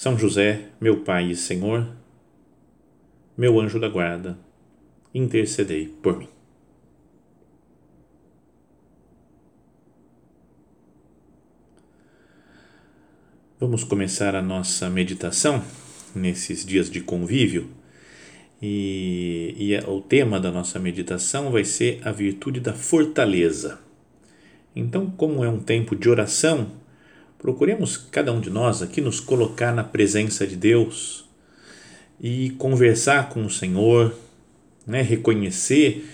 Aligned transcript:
são 0.00 0.16
José, 0.16 0.70
meu 0.80 1.02
Pai 1.02 1.30
e 1.30 1.36
Senhor, 1.36 1.86
meu 3.36 3.60
anjo 3.60 3.78
da 3.78 3.86
guarda, 3.86 4.38
intercedei 5.12 5.88
por 5.88 6.16
mim. 6.16 6.28
Vamos 13.60 13.84
começar 13.84 14.34
a 14.34 14.40
nossa 14.40 14.88
meditação 14.88 15.62
nesses 16.14 16.64
dias 16.64 16.90
de 16.90 17.02
convívio 17.02 17.68
e, 18.62 19.54
e 19.58 19.78
o 19.86 20.00
tema 20.00 20.40
da 20.40 20.50
nossa 20.50 20.78
meditação 20.78 21.50
vai 21.50 21.66
ser 21.66 22.00
a 22.02 22.10
virtude 22.10 22.58
da 22.58 22.72
fortaleza. 22.72 23.78
Então, 24.74 25.10
como 25.10 25.44
é 25.44 25.48
um 25.50 25.60
tempo 25.60 25.94
de 25.94 26.08
oração, 26.08 26.79
procuremos 27.40 27.96
cada 27.96 28.32
um 28.32 28.40
de 28.40 28.50
nós 28.50 28.82
aqui 28.82 29.00
nos 29.00 29.18
colocar 29.18 29.74
na 29.74 29.82
presença 29.82 30.46
de 30.46 30.54
Deus 30.54 31.24
e 32.20 32.50
conversar 32.50 33.30
com 33.30 33.44
o 33.46 33.50
Senhor, 33.50 34.14
né? 34.86 35.00
reconhecer, 35.00 36.06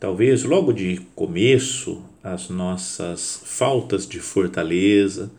talvez 0.00 0.42
logo 0.42 0.72
de 0.72 1.02
começo, 1.14 2.02
as 2.22 2.48
nossas 2.48 3.42
faltas 3.44 4.08
de 4.08 4.18
fortaleza, 4.20 5.30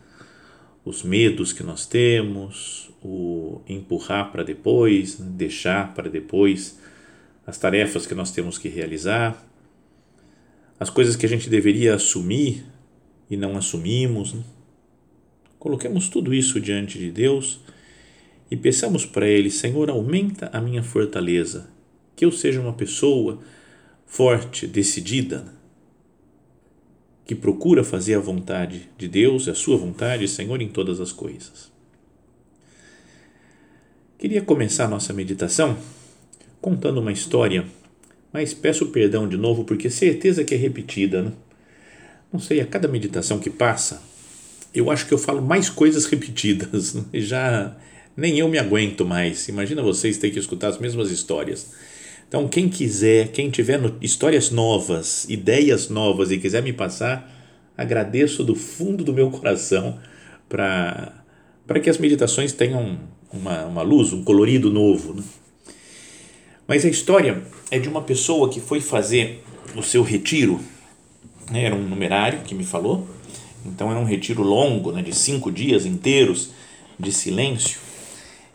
os 0.84 1.02
medos 1.02 1.52
que 1.52 1.64
nós 1.64 1.86
temos, 1.86 2.88
o 3.02 3.60
empurrar 3.68 4.30
para 4.30 4.44
depois, 4.44 5.18
né? 5.18 5.26
deixar 5.30 5.92
para 5.92 6.08
depois 6.08 6.78
as 7.44 7.58
tarefas 7.58 8.06
que 8.06 8.14
nós 8.14 8.30
temos 8.30 8.58
que 8.58 8.68
realizar, 8.68 9.44
as 10.78 10.88
coisas 10.88 11.16
que 11.16 11.26
a 11.26 11.28
gente 11.28 11.50
deveria 11.50 11.96
assumir 11.96 12.64
e 13.28 13.36
não 13.36 13.56
assumimos. 13.56 14.32
Né? 14.32 14.42
Coloquemos 15.58 16.08
tudo 16.08 16.34
isso 16.34 16.60
diante 16.60 16.98
de 16.98 17.10
Deus 17.10 17.60
e 18.50 18.56
peçamos 18.56 19.04
para 19.04 19.26
Ele: 19.26 19.50
Senhor, 19.50 19.90
aumenta 19.90 20.50
a 20.52 20.60
minha 20.60 20.82
fortaleza, 20.82 21.68
que 22.14 22.24
eu 22.24 22.32
seja 22.32 22.60
uma 22.60 22.72
pessoa 22.72 23.40
forte, 24.06 24.66
decidida, 24.66 25.44
que 27.24 27.34
procura 27.34 27.82
fazer 27.82 28.14
a 28.14 28.20
vontade 28.20 28.88
de 28.96 29.08
Deus, 29.08 29.48
a 29.48 29.54
Sua 29.54 29.76
vontade, 29.76 30.28
Senhor, 30.28 30.62
em 30.62 30.68
todas 30.68 31.00
as 31.00 31.10
coisas. 31.10 31.72
Queria 34.18 34.40
começar 34.40 34.88
nossa 34.88 35.12
meditação 35.12 35.76
contando 36.60 37.00
uma 37.00 37.12
história, 37.12 37.66
mas 38.32 38.54
peço 38.54 38.86
perdão 38.86 39.28
de 39.28 39.36
novo 39.36 39.64
porque 39.64 39.90
certeza 39.90 40.42
que 40.42 40.54
é 40.54 40.56
repetida. 40.56 41.22
Né? 41.22 41.32
Não 42.32 42.40
sei, 42.40 42.60
a 42.60 42.66
cada 42.66 42.88
meditação 42.88 43.38
que 43.38 43.50
passa, 43.50 44.02
eu 44.78 44.90
acho 44.90 45.06
que 45.06 45.14
eu 45.14 45.18
falo 45.18 45.40
mais 45.40 45.70
coisas 45.70 46.06
repetidas. 46.06 46.94
Né? 46.94 47.04
Já 47.14 47.76
nem 48.16 48.38
eu 48.38 48.48
me 48.48 48.58
aguento 48.58 49.04
mais. 49.04 49.48
Imagina 49.48 49.82
vocês 49.82 50.18
ter 50.18 50.30
que 50.30 50.38
escutar 50.38 50.68
as 50.68 50.78
mesmas 50.78 51.10
histórias. 51.10 51.72
Então, 52.28 52.48
quem 52.48 52.68
quiser, 52.68 53.28
quem 53.28 53.50
tiver 53.50 53.78
no, 53.78 53.96
histórias 54.00 54.50
novas, 54.50 55.26
ideias 55.28 55.88
novas 55.88 56.30
e 56.30 56.38
quiser 56.38 56.62
me 56.62 56.72
passar, 56.72 57.32
agradeço 57.76 58.42
do 58.42 58.54
fundo 58.54 59.04
do 59.04 59.12
meu 59.12 59.30
coração 59.30 59.98
para 60.48 61.12
que 61.82 61.88
as 61.88 61.98
meditações 61.98 62.52
tenham 62.52 62.98
uma, 63.32 63.66
uma 63.66 63.82
luz, 63.82 64.12
um 64.12 64.24
colorido 64.24 64.70
novo. 64.72 65.14
Né? 65.14 65.22
Mas 66.66 66.84
a 66.84 66.88
história 66.88 67.42
é 67.70 67.78
de 67.78 67.88
uma 67.88 68.02
pessoa 68.02 68.48
que 68.48 68.60
foi 68.60 68.80
fazer 68.80 69.44
o 69.76 69.82
seu 69.82 70.02
retiro, 70.02 70.60
né? 71.50 71.64
era 71.64 71.74
um 71.74 71.86
numerário 71.86 72.40
que 72.40 72.54
me 72.54 72.64
falou, 72.64 73.06
então 73.66 73.90
era 73.90 73.98
um 73.98 74.04
retiro 74.04 74.42
longo, 74.42 74.92
né, 74.92 75.02
de 75.02 75.14
cinco 75.14 75.50
dias 75.50 75.84
inteiros 75.86 76.50
de 76.98 77.12
silêncio. 77.12 77.78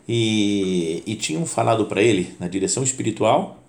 E, 0.08 1.02
e 1.06 1.14
tinham 1.14 1.46
falado 1.46 1.86
para 1.86 2.02
ele, 2.02 2.34
na 2.40 2.48
direção 2.48 2.82
espiritual, 2.82 3.62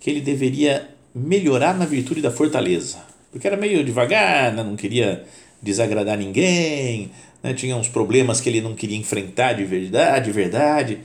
que 0.00 0.08
ele 0.08 0.20
deveria 0.20 0.90
melhorar 1.14 1.76
na 1.76 1.84
virtude 1.84 2.20
da 2.20 2.30
fortaleza. 2.30 2.98
Porque 3.30 3.46
era 3.46 3.56
meio 3.56 3.84
devagar, 3.84 4.52
né, 4.52 4.62
não 4.62 4.76
queria 4.76 5.24
desagradar 5.60 6.16
ninguém, 6.16 7.10
né, 7.42 7.52
tinha 7.52 7.76
uns 7.76 7.88
problemas 7.88 8.40
que 8.40 8.48
ele 8.48 8.60
não 8.60 8.74
queria 8.74 8.96
enfrentar 8.96 9.54
de 9.54 9.64
verdade, 9.64 10.26
de 10.26 10.32
verdade. 10.32 10.98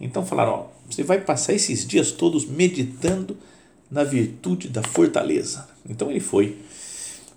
Então 0.00 0.24
falaram: 0.24 0.52
ó, 0.52 0.66
você 0.88 1.02
vai 1.02 1.20
passar 1.20 1.52
esses 1.52 1.86
dias 1.86 2.12
todos 2.12 2.44
meditando 2.44 3.36
na 3.90 4.04
virtude 4.04 4.68
da 4.68 4.82
fortaleza. 4.82 5.68
Então 5.88 6.10
ele 6.10 6.20
foi 6.20 6.56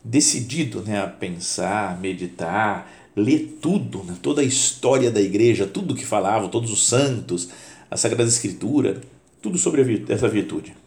decidido 0.06 0.84
né, 0.84 1.02
a 1.02 1.08
pensar, 1.08 2.00
meditar, 2.00 2.92
ler 3.16 3.58
tudo, 3.60 4.04
né, 4.04 4.16
toda 4.22 4.42
a 4.42 4.44
história 4.44 5.10
da 5.10 5.20
igreja, 5.20 5.66
tudo 5.66 5.96
que 5.96 6.06
falavam, 6.06 6.48
todos 6.48 6.72
os 6.72 6.86
santos, 6.86 7.50
a 7.90 7.98
Sagrada 7.98 8.30
Escritura, 8.30 9.02
tudo 9.42 9.58
sobre 9.58 9.84
virtude, 9.84 10.14
essa 10.14 10.28
virtude. 10.28 10.78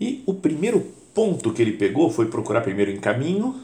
E 0.00 0.24
o 0.26 0.34
primeiro 0.34 0.80
ponto 1.14 1.52
que 1.52 1.62
ele 1.62 1.74
pegou 1.74 2.10
foi 2.10 2.26
procurar 2.26 2.62
primeiro 2.62 2.90
em 2.90 2.98
caminho, 2.98 3.60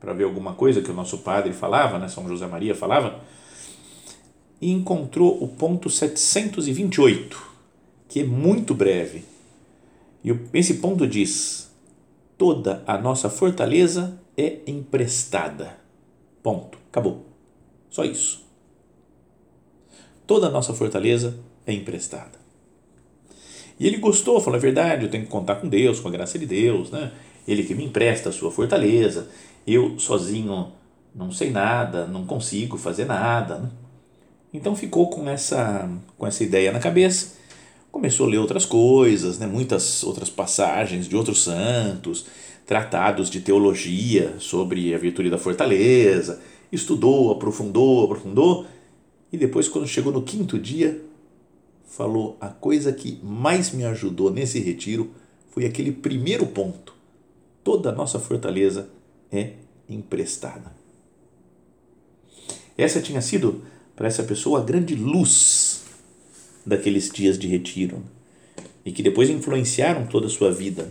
para 0.00 0.14
ver 0.14 0.24
alguma 0.24 0.54
coisa 0.54 0.80
que 0.80 0.90
o 0.90 0.94
nosso 0.94 1.18
padre 1.18 1.52
falava, 1.52 1.98
né, 1.98 2.08
São 2.08 2.26
José 2.26 2.46
Maria 2.46 2.74
falava, 2.74 3.22
e 4.62 4.70
encontrou 4.70 5.44
o 5.44 5.48
ponto 5.48 5.90
728, 5.90 7.52
que 8.08 8.20
é 8.20 8.24
muito 8.24 8.74
breve. 8.74 9.24
E 10.24 10.34
esse 10.54 10.74
ponto 10.74 11.06
diz: 11.06 11.70
toda 12.36 12.82
a 12.86 12.98
nossa 12.98 13.28
fortaleza 13.28 14.18
é 14.36 14.58
emprestada. 14.66 15.76
Ponto. 16.42 16.78
Acabou. 16.90 17.26
Só 17.90 18.04
isso. 18.04 18.44
Toda 20.26 20.46
a 20.46 20.50
nossa 20.50 20.72
fortaleza 20.72 21.38
é 21.66 21.72
emprestada. 21.72 22.38
E 23.78 23.86
ele 23.86 23.98
gostou, 23.98 24.40
falou: 24.40 24.58
é 24.58 24.62
verdade, 24.62 25.04
eu 25.04 25.10
tenho 25.10 25.24
que 25.24 25.30
contar 25.30 25.56
com 25.56 25.68
Deus, 25.68 26.00
com 26.00 26.08
a 26.08 26.10
graça 26.10 26.38
de 26.38 26.46
Deus, 26.46 26.90
né? 26.90 27.12
Ele 27.46 27.62
que 27.62 27.74
me 27.74 27.84
empresta 27.84 28.30
a 28.30 28.32
sua 28.32 28.50
fortaleza. 28.50 29.28
Eu 29.66 29.98
sozinho 29.98 30.72
não 31.14 31.30
sei 31.30 31.50
nada, 31.50 32.06
não 32.06 32.26
consigo 32.26 32.76
fazer 32.76 33.04
nada. 33.04 33.58
Né? 33.58 33.70
Então 34.52 34.74
ficou 34.74 35.08
com 35.08 35.28
essa, 35.28 35.88
com 36.18 36.26
essa 36.26 36.42
ideia 36.42 36.72
na 36.72 36.78
cabeça 36.78 37.36
começou 37.94 38.26
a 38.26 38.30
ler 38.30 38.38
outras 38.38 38.66
coisas, 38.66 39.38
né? 39.38 39.46
muitas 39.46 40.02
outras 40.02 40.28
passagens 40.28 41.06
de 41.06 41.14
outros 41.14 41.44
santos, 41.44 42.26
tratados 42.66 43.30
de 43.30 43.40
teologia 43.40 44.34
sobre 44.40 44.92
a 44.92 44.98
virtude 44.98 45.30
da 45.30 45.38
fortaleza, 45.38 46.40
estudou, 46.72 47.30
aprofundou, 47.30 48.04
aprofundou, 48.04 48.66
e 49.32 49.36
depois, 49.36 49.68
quando 49.68 49.86
chegou 49.86 50.12
no 50.12 50.22
quinto 50.22 50.58
dia, 50.58 51.04
falou: 51.86 52.36
a 52.40 52.48
coisa 52.48 52.92
que 52.92 53.20
mais 53.22 53.70
me 53.70 53.84
ajudou 53.84 54.28
nesse 54.28 54.58
retiro 54.58 55.12
foi 55.52 55.64
aquele 55.64 55.92
primeiro 55.92 56.46
ponto. 56.46 56.96
Toda 57.62 57.90
a 57.90 57.94
nossa 57.94 58.18
fortaleza 58.18 58.88
é 59.30 59.52
emprestada. 59.88 60.74
Essa 62.76 63.00
tinha 63.00 63.22
sido 63.22 63.62
para 63.94 64.08
essa 64.08 64.24
pessoa 64.24 64.58
a 64.58 64.64
grande 64.64 64.96
luz 64.96 65.83
daqueles 66.66 67.10
dias 67.10 67.38
de 67.38 67.46
retiro 67.46 68.02
e 68.84 68.92
que 68.92 69.02
depois 69.02 69.30
influenciaram 69.30 70.06
toda 70.06 70.26
a 70.26 70.30
sua 70.30 70.52
vida. 70.52 70.88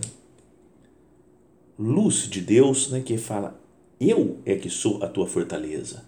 Luz 1.78 2.28
de 2.28 2.40
Deus 2.40 2.90
né, 2.90 3.00
que 3.00 3.16
fala: 3.16 3.60
Eu 4.00 4.38
é 4.44 4.56
que 4.56 4.68
sou 4.68 5.02
a 5.02 5.08
tua 5.08 5.26
fortaleza. 5.26 6.04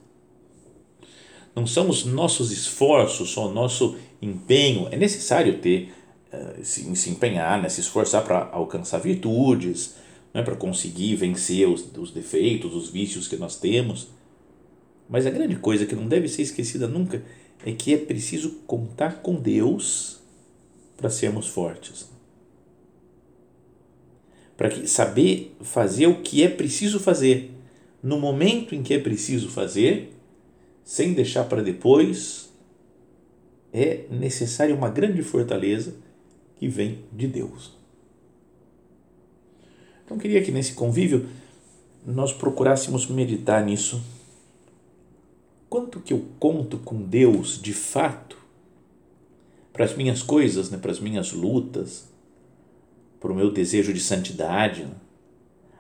Não 1.54 1.66
são 1.66 1.88
os 1.88 2.04
nossos 2.04 2.52
esforços, 2.52 3.30
só 3.30 3.48
o 3.48 3.52
nosso 3.52 3.96
empenho. 4.20 4.88
É 4.90 4.96
necessário 4.96 5.58
ter, 5.58 5.92
uh, 6.32 6.62
se, 6.62 6.94
se, 6.94 7.10
empenhar, 7.10 7.60
né, 7.62 7.69
se 7.69 7.80
esforçar 7.80 8.22
para 8.24 8.50
alcançar 8.52 8.98
virtudes, 8.98 9.94
né, 10.34 10.42
para 10.42 10.54
conseguir 10.54 11.14
vencer 11.16 11.66
os, 11.66 11.86
os 11.96 12.10
defeitos, 12.10 12.74
os 12.74 12.90
vícios 12.90 13.26
que 13.26 13.36
nós 13.36 13.56
temos. 13.56 14.08
Mas 15.08 15.24
a 15.24 15.30
grande 15.30 15.56
coisa 15.56 15.86
que 15.86 15.94
não 15.94 16.06
deve 16.06 16.28
ser 16.28 16.42
esquecida 16.42 16.86
nunca 16.86 17.24
é 17.64 17.73
que 17.73 17.94
é 17.94 17.97
preciso 17.97 18.50
contar 18.67 19.23
com 19.23 19.35
Deus 19.35 20.20
para 20.97 21.11
sermos 21.11 21.49
fortes. 21.49 22.08
Para 24.56 24.87
saber 24.87 25.55
fazer 25.61 26.06
o 26.06 26.23
que 26.23 26.43
é 26.43 26.49
preciso 26.49 26.99
fazer 26.99 27.50
no 28.03 28.19
momento 28.20 28.75
em 28.75 28.82
que 28.82 28.94
é 28.94 28.99
preciso 28.99 29.49
fazer, 29.49 30.12
sem 30.85 31.12
deixar 31.12 31.44
para 31.44 31.62
depois, 31.62 32.53
é 33.73 34.05
necessária 34.11 34.75
uma 34.75 34.88
grande 34.88 35.23
fortaleza 35.23 35.94
que 36.56 36.69
vem 36.69 37.00
de 37.12 37.26
Deus. 37.26 37.75
Então, 40.05 40.17
queria 40.17 40.41
que 40.41 40.53
nesse 40.53 40.75
convívio 40.75 41.26
nós 42.06 42.32
procurássemos 42.32 43.08
meditar 43.08 43.64
nisso. 43.64 44.00
Quanto 45.68 46.00
que 46.00 46.12
eu 46.12 46.24
conto 46.38 46.78
com 46.78 47.02
Deus 47.02 47.60
de 47.60 47.72
fato 47.72 48.36
para 49.72 49.84
as 49.84 49.94
minhas 49.94 50.22
coisas, 50.22 50.70
né, 50.70 50.78
para 50.78 50.92
as 50.92 51.00
minhas 51.00 51.32
lutas, 51.32 52.08
para 53.20 53.32
o 53.32 53.34
meu 53.34 53.50
desejo 53.50 53.92
de 53.92 54.00
santidade, 54.00 54.84
né? 54.84 54.94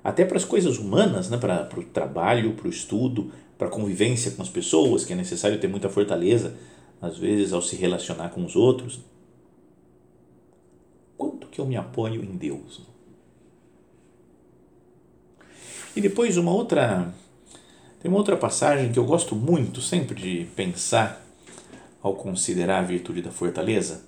até 0.02 0.24
para 0.24 0.36
as 0.36 0.44
coisas 0.44 0.78
humanas, 0.78 1.30
né, 1.30 1.36
para, 1.36 1.64
para 1.64 1.80
o 1.80 1.84
trabalho, 1.84 2.54
para 2.54 2.66
o 2.66 2.70
estudo, 2.70 3.32
para 3.56 3.68
a 3.68 3.70
convivência 3.70 4.30
com 4.32 4.42
as 4.42 4.48
pessoas, 4.48 5.04
que 5.04 5.12
é 5.12 5.16
necessário 5.16 5.58
ter 5.58 5.68
muita 5.68 5.88
fortaleza, 5.88 6.56
às 7.00 7.18
vezes, 7.18 7.52
ao 7.52 7.62
se 7.62 7.76
relacionar 7.76 8.30
com 8.30 8.44
os 8.44 8.54
outros. 8.54 9.00
Quanto 11.16 11.46
que 11.48 11.60
eu 11.60 11.66
me 11.66 11.76
apoio 11.76 12.22
em 12.22 12.36
Deus? 12.36 12.82
E 15.94 16.00
depois 16.00 16.36
uma 16.36 16.52
outra 16.52 17.14
tem 18.06 18.12
uma 18.12 18.18
outra 18.18 18.36
passagem 18.36 18.92
que 18.92 19.00
eu 19.00 19.04
gosto 19.04 19.34
muito 19.34 19.80
sempre 19.80 20.14
de 20.14 20.46
pensar 20.54 21.26
ao 22.00 22.14
considerar 22.14 22.78
a 22.78 22.82
virtude 22.82 23.20
da 23.20 23.32
fortaleza, 23.32 24.04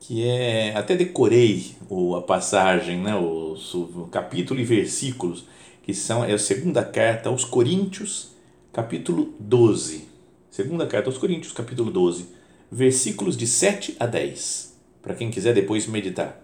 que 0.00 0.26
é 0.26 0.74
até 0.74 0.96
decorei 0.96 1.72
a 2.16 2.22
passagem, 2.22 3.02
né, 3.02 3.14
o, 3.14 3.54
o 3.54 4.08
capítulo 4.10 4.58
e 4.60 4.64
versículos 4.64 5.44
que 5.82 5.92
são 5.92 6.24
é 6.24 6.32
a 6.32 6.38
segunda 6.38 6.82
carta 6.82 7.28
aos 7.28 7.44
Coríntios, 7.44 8.30
capítulo 8.72 9.34
12. 9.40 10.08
Segunda 10.50 10.86
carta 10.86 11.10
aos 11.10 11.18
Coríntios, 11.18 11.52
capítulo 11.52 11.90
12, 11.90 12.30
versículos 12.72 13.36
de 13.36 13.46
7 13.46 13.94
a 14.00 14.06
10, 14.06 14.74
para 15.02 15.14
quem 15.14 15.30
quiser 15.30 15.52
depois 15.52 15.86
meditar. 15.86 16.42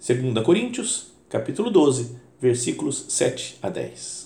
Segunda 0.00 0.42
Coríntios, 0.42 1.12
capítulo 1.28 1.70
12, 1.70 2.16
versículos 2.40 3.04
7 3.08 3.58
a 3.62 3.68
10. 3.68 4.25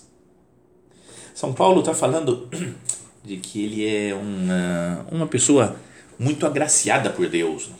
São 1.40 1.54
Paulo 1.54 1.80
está 1.80 1.94
falando 1.94 2.50
de 3.24 3.38
que 3.38 3.64
ele 3.64 3.86
é 3.86 4.14
uma, 4.14 5.06
uma 5.10 5.26
pessoa 5.26 5.74
muito 6.18 6.44
agraciada 6.44 7.08
por 7.08 7.30
Deus. 7.30 7.68
Né? 7.68 7.76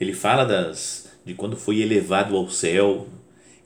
Ele 0.00 0.14
fala 0.14 0.46
das, 0.46 1.10
de 1.26 1.34
quando 1.34 1.58
foi 1.58 1.82
elevado 1.82 2.34
ao 2.34 2.48
céu, 2.48 3.06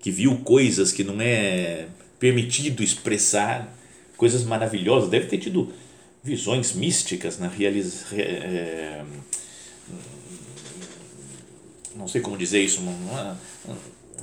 que 0.01 0.11
viu 0.11 0.39
coisas 0.39 0.91
que 0.91 1.05
não 1.05 1.21
é 1.21 1.87
permitido 2.19 2.83
expressar, 2.83 3.73
coisas 4.17 4.43
maravilhosas. 4.43 5.09
Deve 5.09 5.27
ter 5.27 5.39
tido 5.39 5.73
visões 6.21 6.73
místicas, 6.73 7.39
né? 7.39 7.49
Realiz, 7.57 8.05
é, 8.13 9.05
não 11.95 12.09
sei 12.09 12.21
como 12.21 12.37
dizer 12.37 12.65
isso, 12.65 12.81
uma, 12.81 12.91
uma, 12.91 13.39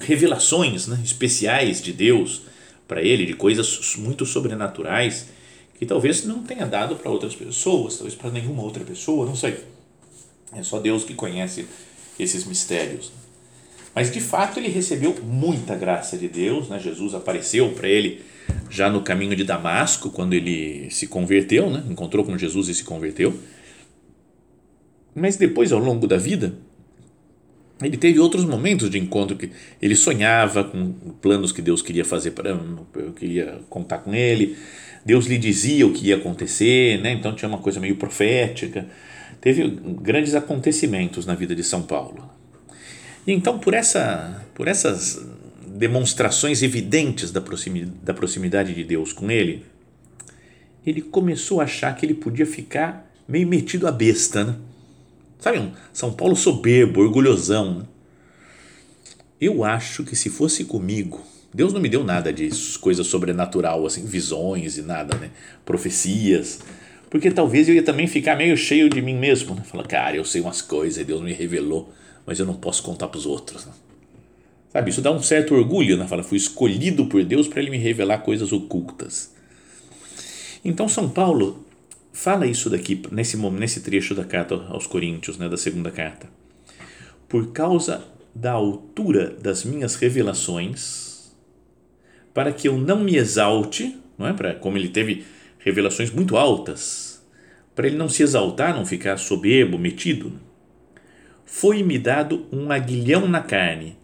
revelações 0.02 0.86
né, 0.86 1.00
especiais 1.02 1.82
de 1.82 1.94
Deus 1.94 2.42
para 2.88 3.02
ele, 3.02 3.26
de 3.26 3.34
coisas 3.34 3.96
muito 3.98 4.26
sobrenaturais 4.26 5.28
que 5.78 5.86
talvez 5.86 6.24
não 6.24 6.44
tenha 6.44 6.66
dado 6.66 6.96
para 6.96 7.12
outras 7.12 7.36
pessoas, 7.36 7.96
talvez 7.98 8.16
para 8.16 8.32
nenhuma 8.32 8.64
outra 8.64 8.84
pessoa, 8.84 9.26
não 9.26 9.36
sei. 9.36 9.58
É 10.54 10.64
só 10.64 10.80
Deus 10.80 11.04
que 11.04 11.14
conhece 11.14 11.68
esses 12.18 12.46
mistérios. 12.46 13.12
Mas 13.94 14.12
de 14.12 14.22
fato 14.22 14.60
ele 14.60 14.70
recebeu 14.70 15.16
muita 15.24 15.76
graça 15.76 16.18
de 16.18 16.28
Deus, 16.28 16.70
né? 16.70 16.80
Jesus 16.80 17.14
apareceu 17.14 17.72
para 17.72 17.88
ele 17.88 18.22
já 18.70 18.90
no 18.90 19.02
caminho 19.02 19.36
de 19.36 19.44
Damasco, 19.44 20.10
quando 20.10 20.34
ele 20.34 20.90
se 20.92 21.08
converteu, 21.08 21.70
né? 21.70 21.84
encontrou 21.90 22.24
com 22.24 22.38
Jesus 22.38 22.68
e 22.68 22.76
se 22.76 22.84
converteu. 22.84 23.38
Mas 25.14 25.38
depois, 25.38 25.72
ao 25.72 25.80
longo 25.80 26.08
da 26.08 26.18
vida, 26.18 26.54
ele 27.82 27.98
teve 27.98 28.20
outros 28.20 28.46
momentos 28.46 28.90
de 28.90 28.98
encontro 28.98 29.36
que 29.36 29.52
ele 29.82 29.96
sonhava 29.96 30.64
com 30.64 30.94
planos 31.22 31.52
que 31.52 31.62
Deus 31.62 31.82
queria 31.82 32.06
fazer 32.06 32.32
para 32.32 32.58
queria 33.16 33.60
contar 33.70 33.98
com 33.98 34.14
ele. 34.14 34.58
Deus 35.06 35.26
lhe 35.26 35.38
dizia 35.38 35.86
o 35.86 35.92
que 35.92 36.08
ia 36.08 36.16
acontecer 36.16 37.02
né? 37.02 37.12
Então 37.12 37.36
tinha 37.36 37.50
uma 37.50 37.58
coisa 37.58 37.80
meio 37.80 37.98
profética. 37.98 38.88
Teve 39.42 39.68
grandes 40.02 40.36
acontecimentos 40.36 41.26
na 41.26 41.36
vida 41.36 41.54
de 41.54 41.64
São 41.64 41.82
Paulo. 41.82 42.30
E 43.28 43.34
então 43.34 43.60
por 43.60 43.74
essa 43.74 44.46
por 44.54 44.68
essas 44.70 45.28
demonstrações 45.68 46.64
evidentes 46.64 47.32
da 47.32 47.42
proximidade, 47.42 47.98
da 48.02 48.14
proximidade 48.14 48.74
de 48.74 48.84
Deus 48.86 49.12
com 49.12 49.30
ele 49.30 49.66
ele 50.88 51.02
começou 51.02 51.60
a 51.60 51.66
achar 51.66 51.94
que 51.96 52.06
ele 52.06 52.14
podia 52.14 52.46
ficar 52.46 53.12
meio 53.28 53.48
metido 53.48 53.88
a 53.88 53.92
besta 53.92 54.46
né? 54.46 54.56
Sabe, 55.46 55.60
um 55.60 55.72
São 55.94 56.12
Paulo 56.12 56.36
soberbo, 56.36 57.02
orgulhosão. 57.02 57.76
Né? 57.76 57.86
Eu 59.40 59.64
acho 59.64 60.04
que 60.04 60.16
se 60.16 60.28
fosse 60.28 60.66
comigo, 60.66 61.22
Deus 61.54 61.72
não 61.72 61.80
me 61.80 61.88
deu 61.88 62.04
nada 62.04 62.34
disso, 62.34 62.80
coisa 62.80 63.04
sobrenatural, 63.04 63.86
assim, 63.86 64.06
visões 64.06 64.76
e 64.80 64.82
nada, 64.82 65.16
né? 65.20 65.30
Profecias. 65.64 66.62
Porque 67.12 67.30
talvez 67.30 67.70
eu 67.70 67.76
ia 67.76 67.84
também 67.84 68.08
ficar 68.08 68.36
meio 68.36 68.58
cheio 68.58 68.90
de 68.90 69.00
mim 69.04 69.14
mesmo, 69.14 69.54
né? 69.54 69.62
Falar, 69.64 69.86
cara, 69.86 70.16
eu 70.16 70.26
sei 70.26 70.42
umas 70.42 70.64
coisas, 70.64 71.06
Deus 71.06 71.22
me 71.22 71.32
revelou, 71.32 71.94
mas 72.26 72.40
eu 72.40 72.46
não 72.48 72.56
posso 72.56 72.82
contar 72.82 73.08
para 73.08 73.20
os 73.20 73.28
outros. 73.28 73.68
Né? 73.68 73.72
Sabe, 74.74 74.90
isso 74.90 75.00
dá 75.00 75.12
um 75.12 75.22
certo 75.22 75.54
orgulho, 75.54 75.96
né? 75.96 76.08
Fala, 76.08 76.24
fui 76.24 76.40
escolhido 76.40 77.06
por 77.06 77.24
Deus 77.24 77.48
para 77.48 77.62
ele 77.62 77.70
me 77.70 77.78
revelar 77.78 78.18
coisas 78.24 78.52
ocultas. 78.52 79.32
Então, 80.64 80.90
São 80.90 81.08
Paulo 81.08 81.65
fala 82.16 82.48
isso 82.48 82.70
daqui 82.70 83.02
nesse 83.12 83.36
nesse 83.36 83.82
trecho 83.82 84.16
da 84.16 84.24
carta 84.24 84.56
aos 84.70 84.88
Coríntios, 84.88 85.38
né, 85.38 85.50
da 85.50 85.58
segunda 85.58 85.92
carta. 85.92 86.30
Por 87.28 87.52
causa 87.52 88.06
da 88.34 88.54
altura 88.54 89.32
das 89.32 89.66
minhas 89.66 89.96
revelações, 89.96 91.36
para 92.34 92.54
que 92.54 92.70
eu 92.70 92.78
não 92.78 93.04
me 93.04 93.18
exalte, 93.18 94.00
não 94.18 94.28
é? 94.28 94.34
Para 94.34 94.56
como 94.56 94.78
ele 94.78 94.88
teve 94.88 95.26
revelações 95.60 96.10
muito 96.10 96.38
altas, 96.38 97.22
para 97.76 97.88
ele 97.88 97.98
não 97.98 98.08
se 98.08 98.24
exaltar, 98.24 98.74
não 98.74 98.86
ficar 98.86 99.18
soberbo, 99.18 99.78
metido, 99.78 100.40
foi-me 101.46 102.00
dado 102.00 102.48
um 102.50 102.72
aguilhão 102.72 103.28
na 103.28 103.42
carne, 103.42 103.98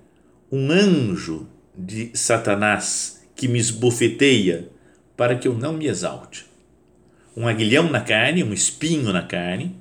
um 0.52 0.70
anjo 0.70 1.48
de 1.78 2.12
Satanás 2.14 3.26
que 3.36 3.48
me 3.48 3.58
esbofeteia, 3.58 4.70
para 5.16 5.38
que 5.38 5.48
eu 5.48 5.58
não 5.58 5.74
me 5.74 5.88
exalte 5.88 6.51
um 7.36 7.48
aguilhão 7.48 7.90
na 7.90 8.02
carne, 8.02 8.44
um 8.44 8.54
espinho 8.54 9.12
na 9.14 9.22
carne, 9.22 9.76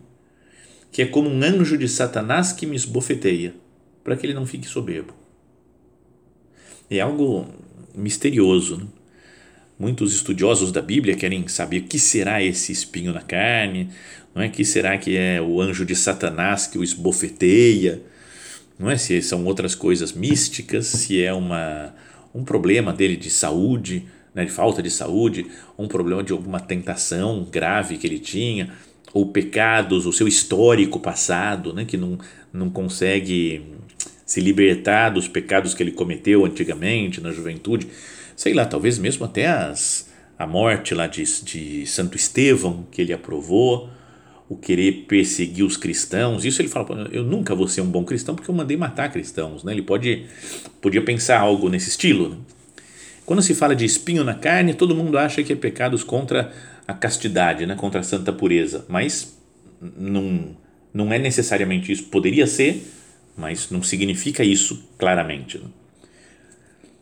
que 0.92 1.02
é 1.02 1.06
como 1.06 1.28
um 1.28 1.42
anjo 1.42 1.76
de 1.76 1.88
Satanás 1.88 2.52
que 2.52 2.66
me 2.66 2.76
esbofeteia, 2.76 3.54
para 4.02 4.16
que 4.16 4.26
ele 4.26 4.34
não 4.34 4.46
fique 4.46 4.66
soberbo. 4.66 5.14
É 6.90 7.00
algo 7.00 7.46
misterioso. 7.94 8.78
Né? 8.78 8.86
Muitos 9.78 10.14
estudiosos 10.14 10.72
da 10.72 10.82
Bíblia 10.82 11.16
querem 11.16 11.46
saber 11.48 11.78
o 11.78 11.84
que 11.84 11.98
será 11.98 12.42
esse 12.42 12.72
espinho 12.72 13.12
na 13.12 13.22
carne, 13.22 13.90
não 14.34 14.42
é 14.42 14.48
que 14.48 14.64
será 14.64 14.96
que 14.98 15.16
é 15.16 15.40
o 15.40 15.60
anjo 15.60 15.84
de 15.84 15.96
Satanás 15.96 16.66
que 16.66 16.78
o 16.78 16.84
esbofeteia, 16.84 18.02
não 18.78 18.90
é 18.90 18.96
se 18.96 19.20
são 19.22 19.44
outras 19.44 19.74
coisas 19.74 20.12
místicas, 20.12 20.86
se 20.86 21.22
é 21.22 21.32
uma 21.32 21.94
um 22.34 22.44
problema 22.44 22.92
dele 22.92 23.16
de 23.16 23.28
saúde, 23.28 24.06
né, 24.34 24.44
de 24.44 24.50
falta 24.50 24.82
de 24.82 24.90
saúde, 24.90 25.46
um 25.78 25.88
problema 25.88 26.22
de 26.22 26.32
alguma 26.32 26.60
tentação 26.60 27.46
grave 27.50 27.98
que 27.98 28.06
ele 28.06 28.18
tinha, 28.18 28.72
ou 29.12 29.26
pecados, 29.26 30.06
o 30.06 30.12
seu 30.12 30.28
histórico 30.28 31.00
passado, 31.00 31.72
né, 31.72 31.84
que 31.84 31.96
não, 31.96 32.18
não 32.52 32.70
consegue 32.70 33.62
se 34.24 34.40
libertar 34.40 35.10
dos 35.10 35.26
pecados 35.26 35.74
que 35.74 35.82
ele 35.82 35.90
cometeu 35.90 36.44
antigamente, 36.44 37.20
na 37.20 37.32
juventude, 37.32 37.88
sei 38.36 38.54
lá, 38.54 38.64
talvez 38.64 38.98
mesmo 38.98 39.24
até 39.24 39.48
as, 39.48 40.08
a 40.38 40.46
morte 40.46 40.94
lá 40.94 41.06
de, 41.06 41.24
de 41.42 41.86
Santo 41.86 42.16
Estevão, 42.16 42.86
que 42.90 43.02
ele 43.02 43.12
aprovou, 43.12 43.90
o 44.48 44.56
querer 44.56 45.04
perseguir 45.06 45.64
os 45.64 45.76
cristãos, 45.76 46.44
isso 46.44 46.60
ele 46.60 46.68
fala, 46.68 47.08
eu 47.12 47.22
nunca 47.22 47.54
vou 47.54 47.68
ser 47.68 47.82
um 47.82 47.86
bom 47.86 48.04
cristão 48.04 48.34
porque 48.34 48.50
eu 48.50 48.54
mandei 48.54 48.76
matar 48.76 49.10
cristãos, 49.10 49.62
né? 49.62 49.72
ele 49.72 49.82
pode, 49.82 50.26
podia 50.80 51.02
pensar 51.02 51.38
algo 51.38 51.68
nesse 51.68 51.88
estilo, 51.88 52.30
né? 52.30 52.36
Quando 53.30 53.42
se 53.42 53.54
fala 53.54 53.76
de 53.76 53.84
espinho 53.84 54.24
na 54.24 54.34
carne, 54.34 54.74
todo 54.74 54.92
mundo 54.92 55.16
acha 55.16 55.40
que 55.44 55.52
é 55.52 55.56
pecados 55.56 56.02
contra 56.02 56.52
a 56.84 56.92
castidade, 56.92 57.64
né? 57.64 57.76
contra 57.76 58.00
a 58.00 58.02
santa 58.02 58.32
pureza, 58.32 58.84
mas 58.88 59.38
não, 59.80 60.56
não 60.92 61.12
é 61.12 61.16
necessariamente 61.16 61.92
isso. 61.92 62.06
Poderia 62.06 62.44
ser, 62.48 62.84
mas 63.36 63.70
não 63.70 63.84
significa 63.84 64.42
isso 64.42 64.84
claramente. 64.98 65.58
Né? 65.58 65.68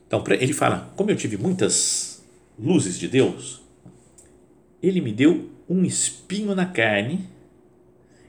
Então, 0.06 0.23
ele 0.38 0.52
fala: 0.52 0.92
como 0.97 1.11
eu 1.11 1.16
tive 1.16 1.38
muitas 1.38 2.23
luzes 2.58 2.99
de 2.99 3.08
Deus, 3.08 3.62
ele 4.82 5.00
me 5.00 5.12
deu 5.12 5.50
um 5.66 5.82
espinho 5.82 6.54
na 6.54 6.66
carne, 6.66 7.26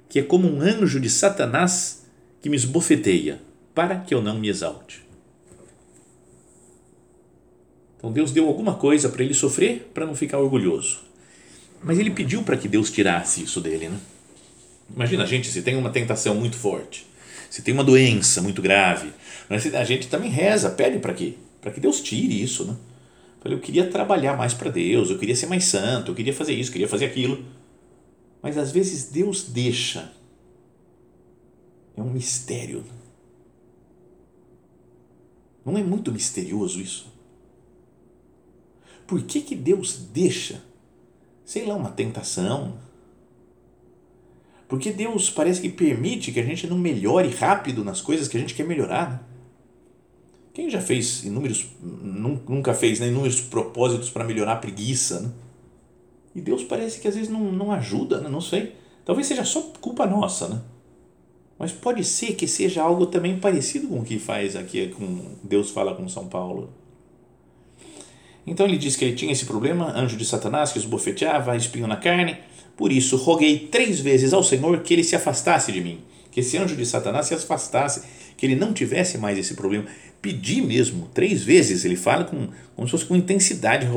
que 0.08 0.20
é 0.20 0.24
como 0.24 0.48
um 0.48 0.62
anjo 0.62 1.01
de 1.01 1.10
Satanás 1.10 2.06
que 2.41 2.48
me 2.48 2.56
esbofeteia, 2.56 3.41
para 3.75 3.98
que 3.98 4.13
eu 4.13 4.22
não 4.22 4.39
me 4.39 4.48
exalte. 4.48 5.09
Então 8.00 8.13
Deus 8.13 8.32
deu 8.32 8.48
alguma 8.48 8.75
coisa 8.75 9.10
para 9.10 9.22
ele 9.22 9.34
sofrer 9.34 9.91
para 9.94 10.06
não 10.06 10.15
ficar 10.15 10.39
orgulhoso. 10.39 11.01
Mas 11.84 12.00
ele 12.00 12.12
pediu 12.12 12.41
para 12.44 12.56
que 12.56 12.68
Deus 12.68 12.89
tirasse 12.89 13.44
isso 13.44 13.60
dele, 13.60 13.89
né? 13.89 14.00
Imagina 14.96 15.24
a 15.24 15.27
gente 15.27 15.50
se 15.50 15.62
tem 15.62 15.75
uma 15.75 15.89
tentação 15.89 16.34
muito 16.34 16.56
forte, 16.56 17.06
se 17.50 17.62
tem 17.62 17.74
uma 17.74 17.84
doença 17.84 18.41
muito 18.41 18.62
grave, 18.62 19.12
a 19.50 19.84
gente 19.84 20.08
também 20.08 20.32
reza, 20.32 20.70
pede 20.70 20.98
para 20.98 21.13
quê? 21.13 21.36
Para 21.62 21.72
que 21.72 21.79
Deus 21.79 22.01
tire 22.01 22.41
isso, 22.41 22.65
né? 22.65 22.75
Eu 23.46 23.60
queria 23.60 23.89
trabalhar 23.89 24.36
mais 24.36 24.53
para 24.53 24.72
Deus, 24.72 25.10
eu 25.10 25.18
queria 25.18 25.36
ser 25.36 25.46
mais 25.46 25.65
santo, 25.65 26.12
eu 26.12 26.15
queria 26.15 26.34
fazer 26.34 26.53
isso, 26.53 26.70
eu 26.70 26.74
queria 26.74 26.88
fazer 26.88 27.06
aquilo. 27.06 27.46
Mas 28.41 28.58
às 28.58 28.72
vezes 28.72 29.10
Deus 29.10 29.44
deixa. 29.44 30.12
É 31.96 32.01
um 32.01 32.10
mistério. 32.10 32.84
Não 35.65 35.77
é 35.77 35.84
muito 35.84 36.12
misterioso 36.12 36.82
isso? 36.82 37.18
Por 39.10 39.24
que, 39.24 39.42
que 39.42 39.56
Deus 39.56 39.98
deixa, 40.13 40.62
sei 41.44 41.66
lá, 41.66 41.74
uma 41.75 41.89
tentação? 41.89 42.75
Porque 44.68 44.92
Deus 44.92 45.32
parece 45.32 45.60
que 45.60 45.70
permite 45.70 46.32
que 46.32 46.39
a 46.39 46.44
gente 46.44 46.68
não 46.68 46.78
melhore 46.78 47.30
rápido 47.30 47.84
nas 47.84 48.01
coisas 48.01 48.28
que 48.28 48.38
a 48.38 48.39
gente 48.39 48.54
quer 48.54 48.68
melhorar. 48.68 49.10
Né? 49.10 49.20
Quem 50.54 50.70
já 50.70 50.80
fez 50.80 51.24
inúmeros, 51.24 51.66
nunca 51.82 52.72
fez 52.75 53.00
né, 53.00 53.08
inúmeros 53.08 53.42
propósitos 53.42 54.12
para 54.12 54.24
melhorar 54.24 54.54
a 54.54 54.58
preguiça, 54.58 55.22
né? 55.22 55.32
E 56.36 56.39
Deus 56.39 56.63
parece 56.63 57.00
que 57.00 57.08
às 57.08 57.16
vezes 57.16 57.32
não, 57.32 57.51
não 57.51 57.72
ajuda, 57.72 58.22
né? 58.22 58.30
não 58.30 58.42
sei. 58.42 58.75
Talvez 59.04 59.25
seja 59.25 59.44
só 59.44 59.60
culpa 59.82 60.06
nossa, 60.06 60.48
né? 60.48 60.62
Mas 61.58 61.72
pode 61.72 62.04
ser 62.04 62.36
que 62.36 62.48
seja 62.48 62.84
algo 62.84 63.08
também 63.08 63.39
parecido 63.39 63.88
com 63.88 64.01
o 64.01 64.06
que 64.06 64.20
faz 64.20 64.56
aqui, 64.56 64.89
com 64.89 65.36
Deus 65.44 65.72
fala 65.72 65.96
com 65.96 66.08
São 66.08 66.28
Paulo. 66.28 66.70
Então 68.50 68.65
ele 68.65 68.77
diz 68.77 68.96
que 68.96 69.06
ele 69.06 69.15
tinha 69.15 69.32
esse 69.32 69.46
problema, 69.46 69.91
anjo 69.96 70.18
de 70.18 70.25
Satanás 70.25 70.72
que 70.72 70.79
os 70.79 70.86
bofeteava, 70.86 71.56
espinho 71.56 71.88
na 71.88 71.96
carne. 71.96 72.38
Por 72.75 72.91
isso 72.91 73.15
roguei 73.18 73.68
três 73.72 74.00
vezes 74.00 74.34
ao 74.34 74.44
Senhor 74.44 74.79
que 74.82 74.94
ele 74.94 75.03
se 75.03 75.15
afastasse 75.15 75.72
de 75.72 75.82
mim, 75.82 76.00
que 76.32 76.39
esse 76.39 76.58
anjo 76.58 76.75
de 76.75 76.86
Satanás 76.86 77.27
se 77.27 77.34
afastasse, 77.34 78.03
que 78.38 78.46
ele 78.46 78.56
não 78.56 78.74
tivesse 78.74 79.18
mais 79.18 79.38
esse 79.38 79.53
problema 79.53 79.86
pedi 80.22 80.62
mesmo, 80.62 81.08
três 81.13 81.44
vezes, 81.44 81.86
ele 81.86 81.96
fala 81.96 82.25
com, 82.25 82.50
como 82.75 82.88
se 82.88 82.91
fosse 82.91 83.06
com 83.06 83.15
intensidade, 83.15 83.88